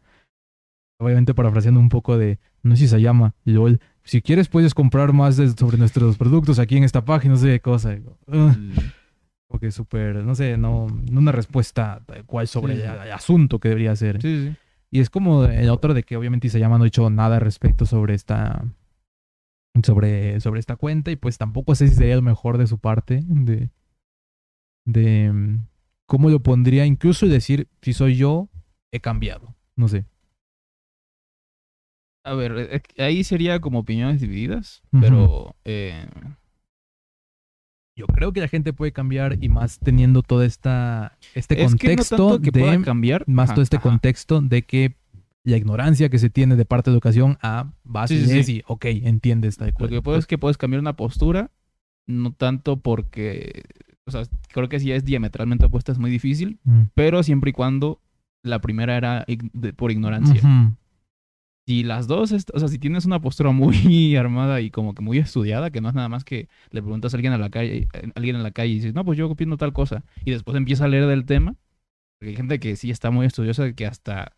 [1.00, 5.14] obviamente parafraseando un poco de, no sé si se llama, LOL, si quieres puedes comprar
[5.14, 7.98] más de- sobre nuestros productos aquí en esta página, no sé qué cosa.
[9.48, 12.88] Porque súper, no sé, no, no una respuesta tal cual sobre Sí, sí.
[12.88, 14.22] el, el asunto que debería ser.
[14.22, 14.56] Sí, sí.
[14.92, 17.86] Y es como el otro de que obviamente Isayama no ha dicho nada al respecto
[17.86, 18.66] sobre esta
[19.84, 23.24] sobre, sobre esta cuenta y pues tampoco sé si sería lo mejor de su parte
[23.26, 23.70] de
[24.86, 25.68] de mm,
[26.08, 28.50] cómo lo pondría incluso decir si soy yo
[28.92, 30.06] he cambiado, no sé.
[32.24, 35.56] A ver, eh, eh, ahí sería como opiniones divididas, pero...
[35.66, 36.06] eh,
[37.96, 41.88] Yo creo que la gente puede cambiar y más teniendo todo esta este es que
[41.90, 43.24] no contexto que pueda de cambiar.
[43.28, 43.84] más Ajá, todo este ajá.
[43.90, 44.96] contexto de que
[45.44, 48.54] la ignorancia que se tiene de parte de educación a base Sí, sí, de sí.
[48.58, 51.52] si, ok, entiendes tal Lo que puedo es que puedes cambiar una postura,
[52.08, 53.64] no tanto porque...
[54.06, 54.24] O sea,
[54.54, 56.82] creo que si ya es diametralmente opuesta es muy difícil, Mm.
[56.96, 58.00] pero siempre y cuando
[58.44, 60.40] la primera era ig- de- por ignorancia.
[60.42, 60.76] Ujú.
[61.68, 65.20] Si las dos, o sea, si tienes una postura muy armada y como que muy
[65.20, 68.00] estudiada, que no es nada más que le preguntas a alguien a la calle, a
[68.16, 70.86] alguien en la calle y dices, no, pues yo opino tal cosa, y después empieza
[70.86, 71.56] a leer del tema,
[72.18, 74.36] porque hay gente que sí está muy estudiosa, que hasta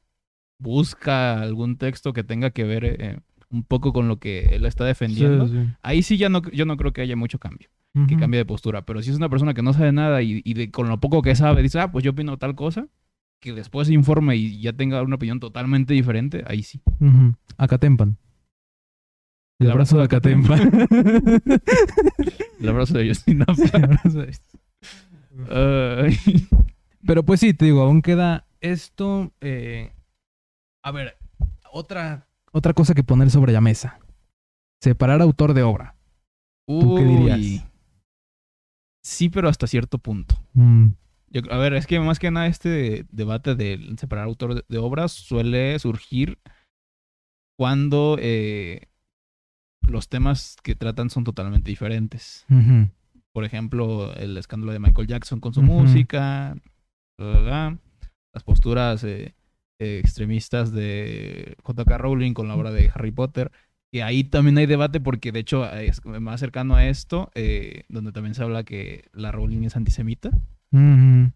[0.59, 3.19] busca algún texto que tenga que ver eh,
[3.49, 5.47] un poco con lo que él está defendiendo.
[5.47, 5.69] Sí, sí.
[5.81, 7.69] Ahí sí ya no, yo no creo que haya mucho cambio,
[8.07, 10.53] que cambie de postura, pero si es una persona que no sabe nada y, y
[10.55, 12.87] de, con lo poco que sabe dice, ah, pues yo opino tal cosa,
[13.43, 16.79] que después se informe y ya tenga una opinión totalmente diferente, ahí sí.
[17.01, 17.35] Ujú.
[17.57, 18.17] Acatempan.
[19.59, 20.61] El abrazo de Acatempan.
[22.61, 23.43] El abrazo de Justin.
[27.05, 29.33] Pero pues sí, te digo, aún queda esto.
[29.41, 29.91] eh,
[30.83, 31.17] A ver,
[31.71, 33.99] otra, otra cosa que poner sobre la mesa.
[34.81, 35.95] Separar autor de obra.
[36.65, 37.65] ¿Tú qué dirías?
[39.03, 40.35] Sí, pero hasta cierto punto.
[40.53, 40.87] Mm,
[41.33, 44.77] Yo- a ver, es que más que nada este debate de separar autor de, de
[44.77, 46.37] obras suele surgir
[47.57, 48.87] cuando eh,
[49.87, 52.45] los temas que tratan son totalmente diferentes.
[53.33, 56.55] Por ejemplo, el escándalo de Michael Jackson con su música,
[57.17, 57.77] bla, bla, bla.
[58.33, 59.33] las posturas eh,
[59.79, 61.97] eh, extremistas de J.K.
[61.97, 63.51] Rowling con la obra de Harry Potter.
[63.91, 68.11] Y ahí también hay debate porque de hecho es más cercano a esto, eh, donde
[68.11, 70.31] también se habla que la Rowling es antisemita.
[70.73, 71.31] Ujú.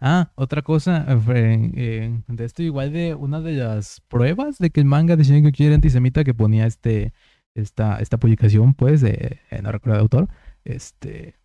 [0.00, 4.80] Ah, otra cosa, eh, eh, de esto igual de una de las pruebas de que
[4.80, 7.12] el manga de Shingeki era antisemita que ponía este,
[7.54, 10.28] esta, esta publicación, pues, de, eh, no recuerdo el autor,
[10.64, 11.36] este,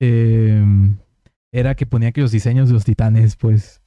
[0.00, 0.98] em,
[1.52, 3.82] era que ponía que los diseños de los titanes, pues,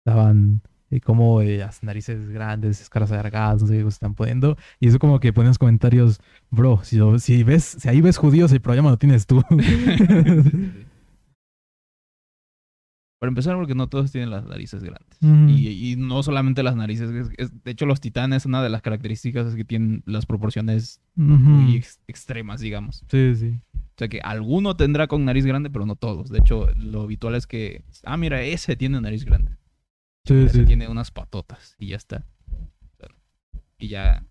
[0.00, 4.88] estaban, y como eh, las narices grandes, escalas alargadas, no sé qué están poniendo, y
[4.88, 6.20] eso como que ponen los comentarios,
[6.50, 9.42] bro, si, si ves, si ahí ves judíos, el problema lo tienes tú.
[13.18, 15.18] Para empezar, porque no todos tienen las narices grandes.
[15.48, 17.10] Y, y no solamente las narices.
[17.10, 21.00] es- es- de hecho, los titanes, una de las características es que tienen las proporciones
[21.64, 23.04] muy ex- extremas, digamos.
[23.10, 23.58] Sí, sí.
[23.74, 26.28] O sea que alguno tendrá con nariz grande, pero no todos.
[26.28, 29.56] De hecho, lo habitual es que, ah, mira, ese tiene nariz grande.
[30.26, 30.64] Sí, ese sí.
[30.66, 32.26] tiene unas patotas y ya está.
[33.78, 34.24] Y ya.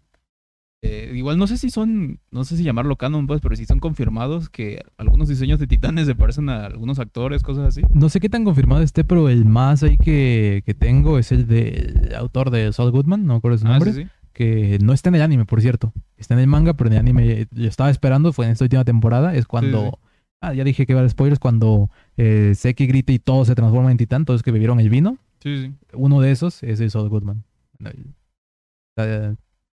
[0.85, 3.79] Eh, igual no sé si son, no sé si llamarlo canon, pues, pero si son
[3.79, 7.81] confirmados que algunos diseños de titanes se parecen a algunos actores, cosas así.
[7.93, 11.47] No sé qué tan confirmado esté, pero el más ahí que, que tengo es el
[11.47, 14.09] del autor de Saul Goodman, no me acuerdo su Ah, nombre, sí, sí.
[14.33, 15.93] que no está en el anime, por cierto.
[16.17, 18.85] Está en el manga, pero en el anime yo estaba esperando, fue en esta última
[18.85, 19.83] temporada, es cuando...
[19.91, 19.97] sí.
[20.41, 23.55] Ah, ya dije que iba a dar spoilers, cuando eh, Seki grita y todo se
[23.55, 25.17] transforma en titán, todos que bebieron el vino.
[25.41, 25.73] Sí, sí.
[25.93, 27.43] Uno de esos es el Saul Goodman.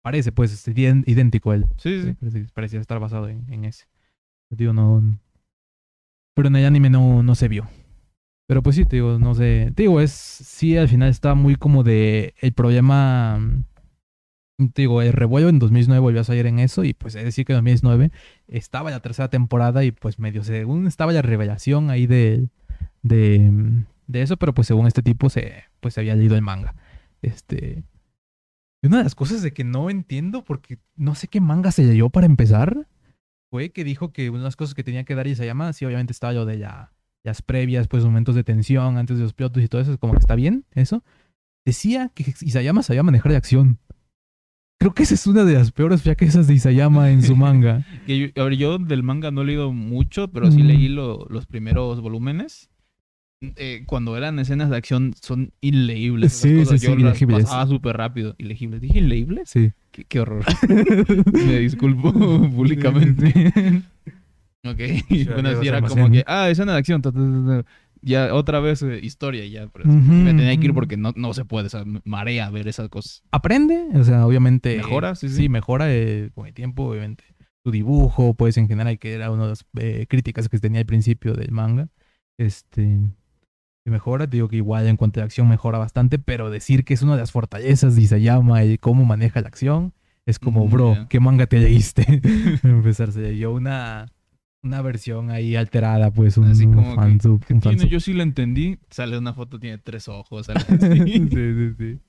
[0.07, 1.65] Parece, pues, es idén- idéntico a él.
[1.77, 2.13] Sí, sí.
[2.13, 3.85] Parece- parecía estar basado en, en ese.
[4.49, 5.01] Digo, no.
[6.35, 7.67] Pero en el anime no, no se vio.
[8.47, 9.73] Pero pues sí, te digo, no sé.
[9.75, 10.11] Te digo, es.
[10.11, 12.33] Sí, al final está muy como de.
[12.39, 13.37] El problema.
[14.59, 16.83] mm, Te digo, el revuelo en 2019 volvió a salir en eso.
[16.85, 18.11] Y pues es decir que en 2019
[18.47, 19.83] estaba la tercera temporada.
[19.83, 22.47] Y pues medio según estaba la revelación ahí de.
[23.03, 23.51] De,
[24.07, 24.37] de eso.
[24.37, 25.63] Pero pues según este tipo se.
[25.81, 26.73] Pues se había leído el manga.
[27.21, 27.83] Este.
[28.87, 31.83] Y una de las cosas de que no entiendo, porque no sé qué manga se
[31.83, 32.87] leyó para empezar,
[33.51, 36.13] fue que dijo que una de las cosas que tenía que dar Isayama, sí, obviamente
[36.13, 36.93] estaba lo de ya,
[37.25, 40.19] las previas, pues momentos de tensión antes de los pilotos y todo eso, como que
[40.19, 41.03] está bien, eso.
[41.65, 43.77] Decía que Isayama sabía manejar de acción.
[44.79, 47.83] Creo que esa es una de las peores flaquezas de Isayama en su manga.
[48.05, 50.67] Que yo, a ver, yo del manga no he leído mucho, pero sí Mm.
[50.67, 52.69] leí lo- los primeros volúmenes.
[53.41, 56.33] Eh, cuando eran escenas de acción son ilegibles.
[56.33, 56.79] Sí, cosas.
[56.81, 57.43] sí, Yo sí, las ilegibles.
[57.43, 58.33] pasaba súper rápido.
[58.39, 58.81] ¿Ilegibles?
[58.81, 59.49] ¿Dije ilegibles?
[59.49, 59.71] Sí.
[59.91, 60.43] Qué, qué horror.
[61.33, 62.11] Me disculpo
[62.55, 63.83] públicamente.
[64.65, 64.79] Ok.
[65.33, 67.01] bueno, sí, era como que, ah, escena de acción.
[67.01, 67.69] ta, ta, ta, ta.
[68.01, 69.67] Ya otra vez eh, historia, ya.
[69.67, 71.67] Pero Ujú, me tenía que ir porque no, no se puede.
[71.67, 73.23] O sea, marea ver esas cosas.
[73.31, 74.75] Aprende, o sea, obviamente.
[74.75, 75.35] Mejora, sí, sí.
[75.35, 77.23] Sí, mejora eh, con el tiempo, obviamente.
[77.63, 80.85] Tu dibujo, pues en general, que era una de las eh, críticas que tenía al
[80.85, 81.87] principio del manga.
[82.37, 82.99] Este.
[83.87, 86.83] Que mejora, te digo que igual en cuanto a la acción mejora bastante, pero decir
[86.83, 89.93] que es una de las fortalezas de Isayama y cómo maneja la acción,
[90.25, 91.07] es como, Mm, bro, ya.
[91.07, 92.03] ¿qué manga te leíste?
[92.63, 94.07] Empezar, se leyó una,
[94.61, 97.77] una versión ahí alterada, pues, un, Así un como que, fansub, ¿Qué un tiene?
[97.77, 97.89] fansub.
[97.89, 98.77] Yo sí lo entendí.
[98.89, 100.49] Sale una foto, tiene tres ojos.
[100.49, 101.29] algo sí, así.
[101.29, 101.99] sí, sí.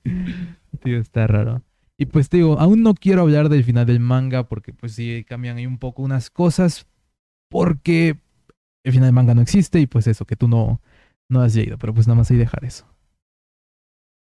[0.83, 1.61] Tío, está raro.
[1.97, 5.23] Y pues te digo, aún no quiero hablar del final del manga porque pues sí
[5.25, 6.87] cambian ahí un poco unas cosas
[7.49, 8.17] porque
[8.83, 10.81] el final del manga no existe y pues eso, que tú no,
[11.29, 12.85] no has leído, pero pues nada más ahí dejar eso.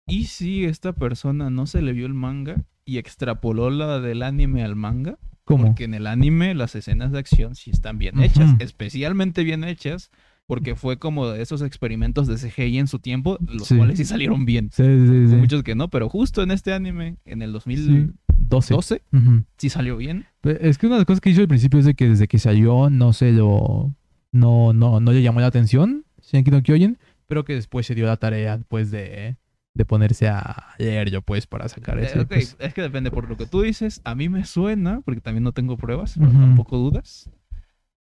[0.06, 4.62] ¿Y si esta persona no se le vio el manga y extrapoló la del anime
[4.62, 5.18] al manga?
[5.44, 5.66] ¿Cómo?
[5.66, 10.10] Porque en el anime las escenas de acción sí están bien hechas, especialmente bien hechas,
[10.46, 13.76] porque fue como de esos experimentos de CGI en su tiempo, los Sí.
[13.76, 14.70] cuales sí salieron bien.
[14.72, 15.36] Sí, sí, sí.
[15.36, 19.02] Muchos que no, pero justo en este anime, en el 2012, 12.
[19.06, 19.44] sí, Ujú.
[19.70, 20.26] salió bien.
[20.42, 22.38] Es que una de las cosas que hizo al principio es de que desde que
[22.38, 23.94] salió no se lo...
[24.32, 28.06] No, no, no le llamó la atención, Shingeki no Kyojin, pero que después se dio
[28.06, 29.36] la tarea pues de,
[29.74, 32.26] de ponerse a leer yo pues para sacar Eh, eso.
[32.26, 34.00] pues, es que depende por lo que tú dices.
[34.04, 37.30] A mí me suena, porque también no tengo pruebas, pero tampoco dudas,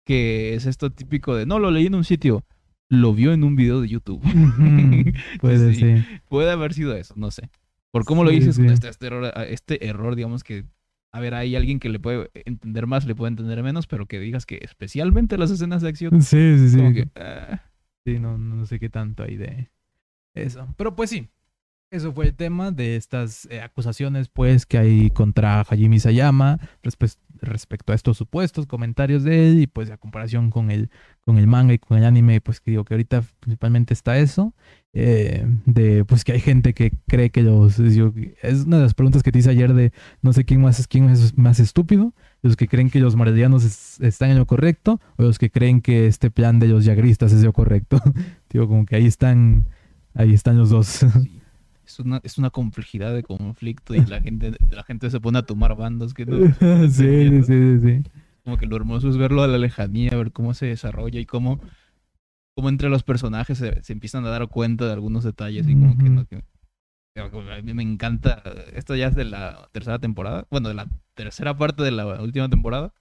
[0.05, 2.43] que es esto típico de, no, lo leí en un sitio,
[2.89, 4.21] lo vio en un video de YouTube.
[5.41, 5.79] Puede Sí.
[5.79, 6.05] ser.
[6.29, 7.49] Puede haber sido eso, no sé.
[7.91, 8.65] Por cómo lo dices, sí.
[8.65, 10.65] este, este error, este error, digamos que,
[11.11, 14.19] a ver, hay alguien que le puede entender más, le puede entender menos, pero que
[14.19, 16.77] digas que especialmente las escenas de acción, Sí, sí, sí.
[16.77, 17.61] como que, ah,
[18.07, 19.69] Sí, no, no sé qué tanto hay de
[20.35, 20.73] eso.
[20.77, 21.29] Pero pues sí,
[21.89, 27.17] eso fue el tema de estas eh, acusaciones pues que hay contra Hajime Sayama respe-
[27.41, 30.89] respecto a estos supuestos comentarios de él y pues la comparación con el,
[31.21, 34.53] con el manga y con el anime, pues que digo que ahorita principalmente está eso,
[34.91, 37.79] eh, de pues que hay gente que cree que los...
[37.79, 37.95] es
[38.65, 41.09] una de las preguntas que te hice ayer de no sé quién más es quién
[41.09, 45.23] es más estúpido, los que creen que los mardianos es- están en lo correcto o
[45.23, 48.01] los que creen que este plan de los yagristas es lo correcto.
[48.49, 49.69] Digo, como que ahí están,
[50.15, 51.05] ahí están los dos.
[51.87, 55.43] Es una, es una complejidad de conflicto y la gente, la gente se pone a
[55.45, 56.37] tomar bandos que no,
[56.89, 58.03] sí, sí, sí, sí, sí.
[58.43, 61.61] como que lo hermoso es verlo a la lejanía, ver cómo se desarrolla y cómo,
[62.55, 65.97] cómo entre los personajes se, se empiezan a dar cuenta de algunos detalles y como
[65.97, 66.43] que no que-
[67.15, 68.43] a mí me encanta
[68.75, 72.47] esto ya es de la tercera temporada bueno de la tercera parte de la última
[72.47, 72.93] temporada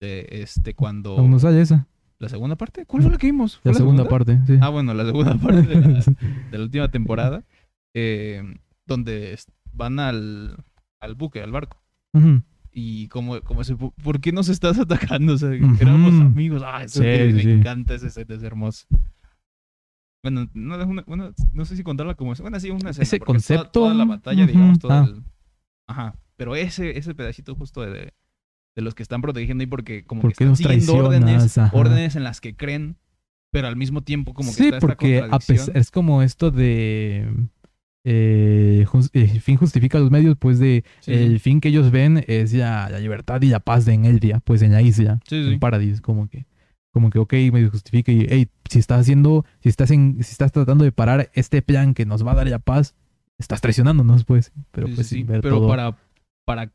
[0.00, 1.86] de este cuando Aún no sale esa.
[2.20, 4.58] la segunda parte cuál fue la que vimos ¿Fue La segunda parte, sí.
[4.60, 7.44] ah bueno la segunda parte de la, de la última temporada
[7.94, 8.42] eh,
[8.86, 9.38] donde
[9.72, 10.56] van al
[11.00, 11.80] al buque al barco
[12.72, 14.78] y como, como ese, "¿Por- ¿por qué nos estás
[15.18, 15.34] atacando?
[15.34, 15.76] O sea, Ujú.
[15.80, 16.62] éramos amigos.
[16.64, 18.86] Ah, eso Sí, que me encanta esa escena, es hermoso.
[20.22, 22.40] Bueno, no, es una- bueno, no sé si contarla como es.
[22.40, 23.02] Bueno, sí, una escena.
[23.04, 25.04] Ese toda- concepto, Toda, la batalla, digamos, todo ah.
[25.08, 25.22] el-
[25.88, 26.14] Ajá.
[26.36, 28.14] Pero ese, ese pedacito justo de, de,
[28.76, 31.76] de los que están protegiendo ahí porque como ¿Por que están siguiendo órdenes, Ajá.
[31.76, 32.96] órdenes en las que creen,
[33.50, 35.56] pero al mismo tiempo como que sí, está esta porque a contradicción.
[35.66, 37.28] pesar- es como esto de
[38.04, 42.24] eh, jus- el fin justifica los medios, pues de Sí, el fin que ellos ven
[42.26, 45.20] es ya la libertad y la paz de en el día, pues en la isla,
[45.28, 46.46] Sí, en Paradis, como que,
[46.92, 50.52] como que, ok, medio justifica y, hey, si estás haciendo, si estás en, si estás
[50.52, 52.94] tratando de parar este plan que nos va a dar la paz,
[53.38, 55.68] estás traicionándonos, pues, pero pues sí, ver Pero todo.
[55.68, 55.96] para,
[56.44, 56.70] para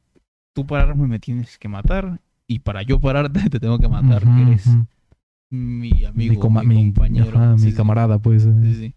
[0.54, 2.20] tú pararme me tienes que matar.
[2.46, 4.22] Y para yo pararte te tengo que matar.
[4.24, 4.86] que Ujú, eres ujú.
[5.50, 7.38] mi amigo, mi, mi, compañero.
[7.40, 8.44] ajá, mi camarada, pues.
[8.44, 8.94] Sí, sí.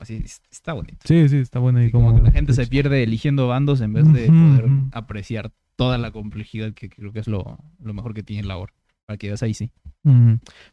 [0.00, 0.98] Así, está bonito.
[1.04, 1.78] Sí, sí, está bueno.
[1.78, 5.52] ahí como, como que la gente se pierde eligiendo bandos en vez de poder apreciar
[5.76, 8.72] toda la complejidad que creo que es lo, lo mejor que tiene la obra.
[9.06, 9.70] Para que veas ahí sí.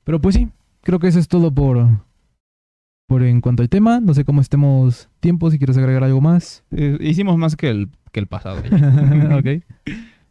[0.03, 0.49] Pero pues sí,
[0.81, 1.87] creo que eso es todo por,
[3.07, 6.63] por en cuanto al tema, no sé cómo estemos tiempo, si quieres agregar algo más.
[6.71, 8.57] Eh, hicimos más que el, que el pasado.
[9.37, 9.63] ok.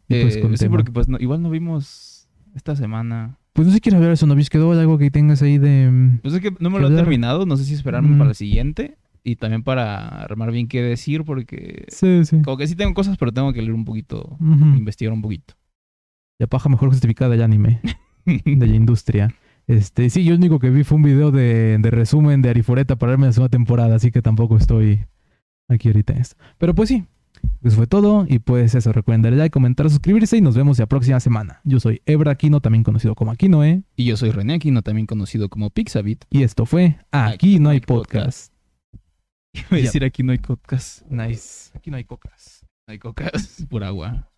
[0.07, 3.37] Pues Eh, con sí, porque pues no- igual no vimos esta semana.
[3.53, 4.35] Pues no sé si quieres hablar de eso, ¿no?
[4.49, 5.89] ¿Quedó algo que tengas ahí de...
[5.91, 8.17] mm, Pues es que no me ¿Qué lo he terminado, no sé si esperarme Mm.
[8.17, 12.41] para el siguiente y también para armar bien qué decir porque Sí, sí.
[12.41, 15.53] como que sí tengo cosas, pero tengo que leer un poquito, investigar un poquito.
[16.39, 17.81] La paja mejor justificada del anime,
[18.25, 19.35] de la industria.
[19.67, 22.95] Este, sí, yo lo único que vi fue un video de, de resumen de Arifureta
[22.95, 25.05] para verme la segunda temporada, así que tampoco estoy
[25.69, 26.35] aquí ahorita en esto.
[26.57, 27.05] Pero pues sí,
[27.63, 28.25] eso fue todo.
[28.27, 31.61] Y pues eso, recuerden darle like, comentar, suscribirse y nos vemos la próxima semana.
[31.63, 35.49] Yo soy Ebra Aquino, también conocido como Aquinoe, Y yo soy René Aquino, también conocido
[35.49, 36.25] como Pixabit.
[36.29, 38.51] y esto fue Aquí no hay podcast.
[39.53, 41.05] Iba a decir aquí no hay podcast.
[41.09, 41.71] Nice.
[41.75, 42.65] Aquí no hay cocas.
[42.87, 44.30] No hay cocas por agua.